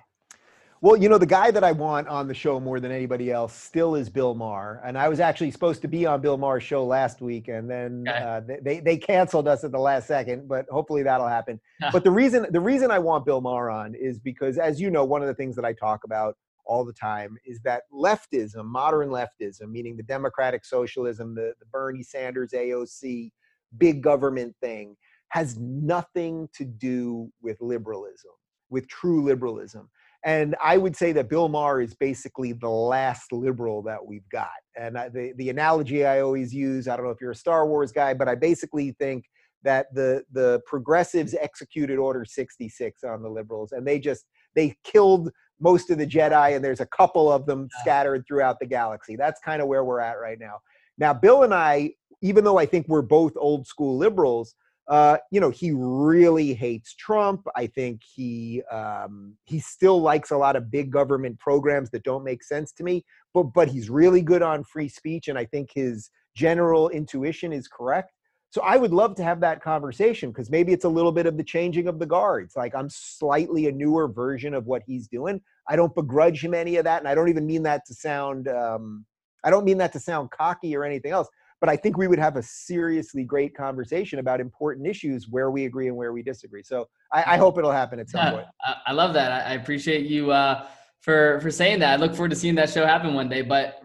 Well, 0.79 0.95
you 0.95 1.09
know, 1.09 1.17
the 1.17 1.25
guy 1.25 1.49
that 1.49 1.63
I 1.63 1.71
want 1.71 2.07
on 2.07 2.27
the 2.27 2.35
show 2.35 2.59
more 2.59 2.79
than 2.79 2.91
anybody 2.91 3.31
else 3.31 3.55
still 3.55 3.95
is 3.95 4.09
Bill 4.09 4.35
Maher. 4.35 4.79
And 4.85 4.95
I 4.95 5.09
was 5.09 5.19
actually 5.19 5.49
supposed 5.49 5.81
to 5.81 5.87
be 5.87 6.05
on 6.05 6.21
Bill 6.21 6.37
Maher's 6.37 6.61
show 6.61 6.85
last 6.85 7.19
week, 7.19 7.47
and 7.47 7.67
then 7.67 8.05
okay. 8.07 8.17
uh, 8.19 8.41
they, 8.61 8.79
they 8.79 8.95
canceled 8.95 9.47
us 9.47 9.63
at 9.63 9.71
the 9.71 9.79
last 9.79 10.05
second, 10.05 10.47
but 10.47 10.67
hopefully 10.69 11.01
that'll 11.01 11.27
happen. 11.27 11.59
but 11.91 12.03
the 12.03 12.11
reason 12.11 12.45
the 12.51 12.59
reason 12.59 12.91
I 12.91 12.99
want 12.99 13.25
Bill 13.25 13.41
Maher 13.41 13.71
on 13.71 13.95
is 13.95 14.19
because, 14.19 14.59
as 14.59 14.79
you 14.79 14.91
know, 14.91 15.03
one 15.03 15.21
of 15.21 15.27
the 15.27 15.33
things 15.33 15.55
that 15.55 15.65
I 15.65 15.73
talk 15.73 16.03
about 16.03 16.37
all 16.65 16.85
the 16.85 16.93
time 16.93 17.37
is 17.43 17.59
that 17.61 17.83
leftism, 17.91 18.65
modern 18.65 19.09
leftism, 19.09 19.71
meaning 19.71 19.97
the 19.97 20.03
democratic 20.03 20.63
socialism, 20.63 21.33
the, 21.33 21.53
the 21.59 21.65
Bernie 21.71 22.03
Sanders 22.03 22.51
AOC, 22.51 23.31
big 23.79 24.03
government 24.03 24.55
thing, 24.61 24.95
has 25.29 25.57
nothing 25.57 26.47
to 26.53 26.65
do 26.65 27.31
with 27.41 27.59
liberalism, 27.61 28.31
with 28.69 28.87
true 28.87 29.23
liberalism 29.23 29.89
and 30.25 30.55
I 30.63 30.77
would 30.77 30.95
say 30.95 31.11
that 31.13 31.29
Bill 31.29 31.47
Maher 31.47 31.81
is 31.81 31.93
basically 31.93 32.53
the 32.53 32.69
last 32.69 33.31
liberal 33.31 33.81
that 33.83 34.05
we've 34.05 34.27
got. 34.29 34.49
And 34.75 34.97
I, 34.97 35.09
the 35.09 35.33
the 35.37 35.49
analogy 35.49 36.05
I 36.05 36.21
always 36.21 36.53
use, 36.53 36.87
I 36.87 36.95
don't 36.95 37.05
know 37.05 37.11
if 37.11 37.21
you're 37.21 37.31
a 37.31 37.35
Star 37.35 37.67
Wars 37.67 37.91
guy, 37.91 38.13
but 38.13 38.27
I 38.27 38.35
basically 38.35 38.91
think 38.99 39.25
that 39.63 39.87
the 39.93 40.23
the 40.31 40.61
progressives 40.65 41.35
executed 41.39 41.97
Order 41.97 42.25
66 42.25 43.03
on 43.03 43.21
the 43.21 43.29
liberals, 43.29 43.71
and 43.71 43.85
they 43.85 43.99
just 43.99 44.25
they 44.55 44.75
killed 44.83 45.31
most 45.59 45.89
of 45.89 45.97
the 45.97 46.07
Jedi, 46.07 46.55
and 46.55 46.63
there's 46.63 46.81
a 46.81 46.85
couple 46.87 47.31
of 47.31 47.45
them 47.45 47.67
scattered 47.81 48.25
throughout 48.27 48.59
the 48.59 48.65
galaxy. 48.65 49.15
That's 49.15 49.39
kind 49.41 49.61
of 49.61 49.67
where 49.67 49.83
we're 49.83 49.99
at 49.99 50.19
right 50.19 50.39
now. 50.39 50.59
Now, 50.97 51.13
Bill 51.13 51.43
and 51.43 51.53
I, 51.53 51.91
even 52.21 52.43
though 52.43 52.57
I 52.57 52.65
think 52.65 52.87
we're 52.87 53.01
both 53.01 53.33
old 53.37 53.67
school 53.67 53.97
liberals, 53.97 54.55
uh, 54.87 55.17
you 55.31 55.41
know, 55.41 55.49
he 55.49 55.71
really 55.73 56.53
hates 56.53 56.95
Trump. 56.95 57.45
I 57.55 57.67
think 57.67 58.01
he 58.03 58.61
um, 58.71 59.33
he 59.43 59.59
still 59.59 60.01
likes 60.01 60.31
a 60.31 60.37
lot 60.37 60.55
of 60.55 60.71
big 60.71 60.91
government 60.91 61.39
programs 61.39 61.89
that 61.91 62.03
don't 62.03 62.23
make 62.23 62.41
sense 62.41 62.71
to 62.73 62.83
me. 62.83 63.03
But 63.33 63.43
but 63.53 63.67
he's 63.67 63.89
really 63.89 64.21
good 64.21 64.41
on 64.41 64.63
free 64.63 64.87
speech, 64.87 65.27
and 65.27 65.37
I 65.37 65.45
think 65.45 65.71
his 65.73 66.09
general 66.35 66.87
intuition 66.89 67.51
is 67.51 67.67
correct. 67.67 68.13
So 68.49 68.61
I 68.61 68.77
would 68.77 68.93
love 68.93 69.13
to 69.15 69.23
have 69.23 69.41
that 69.41 69.61
conversation 69.61 70.31
because 70.31 70.49
maybe 70.49 70.71
it's 70.71 70.85
a 70.85 70.89
little 70.89 71.11
bit 71.11 71.25
of 71.25 71.35
the 71.35 71.43
changing 71.43 71.89
of 71.89 71.99
the 71.99 72.05
guards. 72.05 72.55
Like 72.55 72.73
I'm 72.73 72.89
slightly 72.89 73.67
a 73.67 73.71
newer 73.73 74.07
version 74.07 74.53
of 74.53 74.67
what 74.67 74.83
he's 74.87 75.09
doing. 75.09 75.41
I 75.67 75.75
don't 75.75 75.93
begrudge 75.93 76.45
him 76.45 76.53
any 76.53 76.77
of 76.77 76.85
that, 76.85 76.99
and 76.99 77.09
I 77.09 77.15
don't 77.15 77.27
even 77.27 77.45
mean 77.45 77.63
that 77.63 77.85
to 77.87 77.93
sound. 77.93 78.47
Um, 78.47 79.05
I 79.43 79.49
don't 79.49 79.65
mean 79.65 79.77
that 79.79 79.91
to 79.93 79.99
sound 79.99 80.31
cocky 80.31 80.77
or 80.77 80.85
anything 80.85 81.11
else. 81.11 81.27
But 81.59 81.69
I 81.69 81.75
think 81.75 81.97
we 81.97 82.07
would 82.07 82.19
have 82.19 82.35
a 82.35 82.43
seriously 82.43 83.23
great 83.23 83.55
conversation 83.55 84.19
about 84.19 84.39
important 84.39 84.85
issues 84.87 85.27
where 85.27 85.49
we 85.49 85.65
agree 85.65 85.87
and 85.87 85.97
where 85.97 86.13
we 86.13 86.21
disagree. 86.21 86.63
So 86.63 86.87
I, 87.11 87.33
I 87.33 87.37
hope 87.37 87.57
it'll 87.57 87.71
happen 87.71 87.99
at 87.99 88.09
some 88.09 88.19
yeah, 88.19 88.31
point. 88.31 88.45
I 88.85 88.91
love 88.91 89.13
that. 89.15 89.31
I 89.47 89.53
appreciate 89.53 90.05
you 90.05 90.31
uh, 90.31 90.67
for 90.99 91.39
for 91.41 91.49
saying 91.49 91.79
that. 91.79 91.93
I 91.93 91.95
look 91.95 92.13
forward 92.13 92.29
to 92.29 92.35
seeing 92.35 92.55
that 92.55 92.69
show 92.69 92.85
happen 92.85 93.13
one 93.13 93.29
day. 93.29 93.41
But 93.41 93.81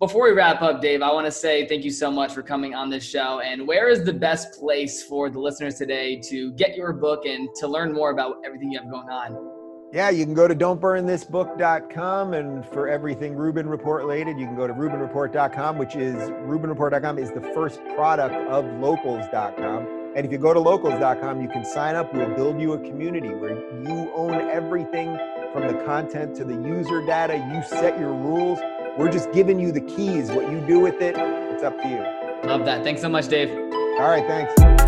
before 0.00 0.24
we 0.24 0.32
wrap 0.32 0.62
up, 0.62 0.80
Dave, 0.80 1.02
I 1.02 1.12
want 1.12 1.26
to 1.26 1.32
say 1.32 1.68
thank 1.68 1.84
you 1.84 1.90
so 1.90 2.10
much 2.10 2.32
for 2.32 2.42
coming 2.42 2.74
on 2.74 2.90
this 2.90 3.04
show. 3.04 3.40
And 3.40 3.68
where 3.68 3.88
is 3.88 4.04
the 4.04 4.12
best 4.12 4.58
place 4.58 5.02
for 5.04 5.30
the 5.30 5.38
listeners 5.38 5.76
today 5.76 6.20
to 6.30 6.52
get 6.52 6.74
your 6.76 6.92
book 6.92 7.26
and 7.26 7.48
to 7.56 7.68
learn 7.68 7.92
more 7.92 8.10
about 8.10 8.36
everything 8.44 8.72
you 8.72 8.80
have 8.80 8.90
going 8.90 9.08
on? 9.08 9.51
Yeah, 9.92 10.08
you 10.08 10.24
can 10.24 10.32
go 10.32 10.48
to 10.48 10.54
don'tburnthisbook.com 10.54 12.32
and 12.32 12.66
for 12.68 12.88
everything 12.88 13.36
Rubin 13.36 13.68
Report 13.68 14.00
related, 14.02 14.38
you 14.38 14.46
can 14.46 14.56
go 14.56 14.66
to 14.66 14.72
rubinreport.com, 14.72 15.76
which 15.76 15.96
is 15.96 16.14
rubinreport.com 16.30 17.18
is 17.18 17.30
the 17.30 17.42
first 17.54 17.78
product 17.94 18.34
of 18.48 18.64
locals.com. 18.80 20.12
And 20.16 20.24
if 20.24 20.32
you 20.32 20.38
go 20.38 20.54
to 20.54 20.60
locals.com, 20.60 21.42
you 21.42 21.48
can 21.48 21.66
sign 21.66 21.94
up. 21.94 22.14
We'll 22.14 22.34
build 22.34 22.58
you 22.58 22.72
a 22.72 22.78
community 22.78 23.28
where 23.28 23.58
you 23.82 24.10
own 24.14 24.32
everything 24.50 25.18
from 25.52 25.66
the 25.66 25.74
content 25.84 26.34
to 26.36 26.44
the 26.44 26.54
user 26.54 27.04
data. 27.04 27.36
You 27.52 27.62
set 27.62 27.98
your 27.98 28.14
rules. 28.14 28.60
We're 28.96 29.12
just 29.12 29.30
giving 29.32 29.60
you 29.60 29.72
the 29.72 29.82
keys. 29.82 30.30
What 30.30 30.50
you 30.50 30.60
do 30.66 30.80
with 30.80 31.02
it, 31.02 31.16
it's 31.18 31.62
up 31.62 31.76
to 31.82 31.88
you. 31.88 32.48
Love 32.48 32.64
that. 32.64 32.82
Thanks 32.82 33.02
so 33.02 33.10
much, 33.10 33.28
Dave. 33.28 33.50
All 33.50 34.08
right, 34.08 34.26
thanks. 34.26 34.81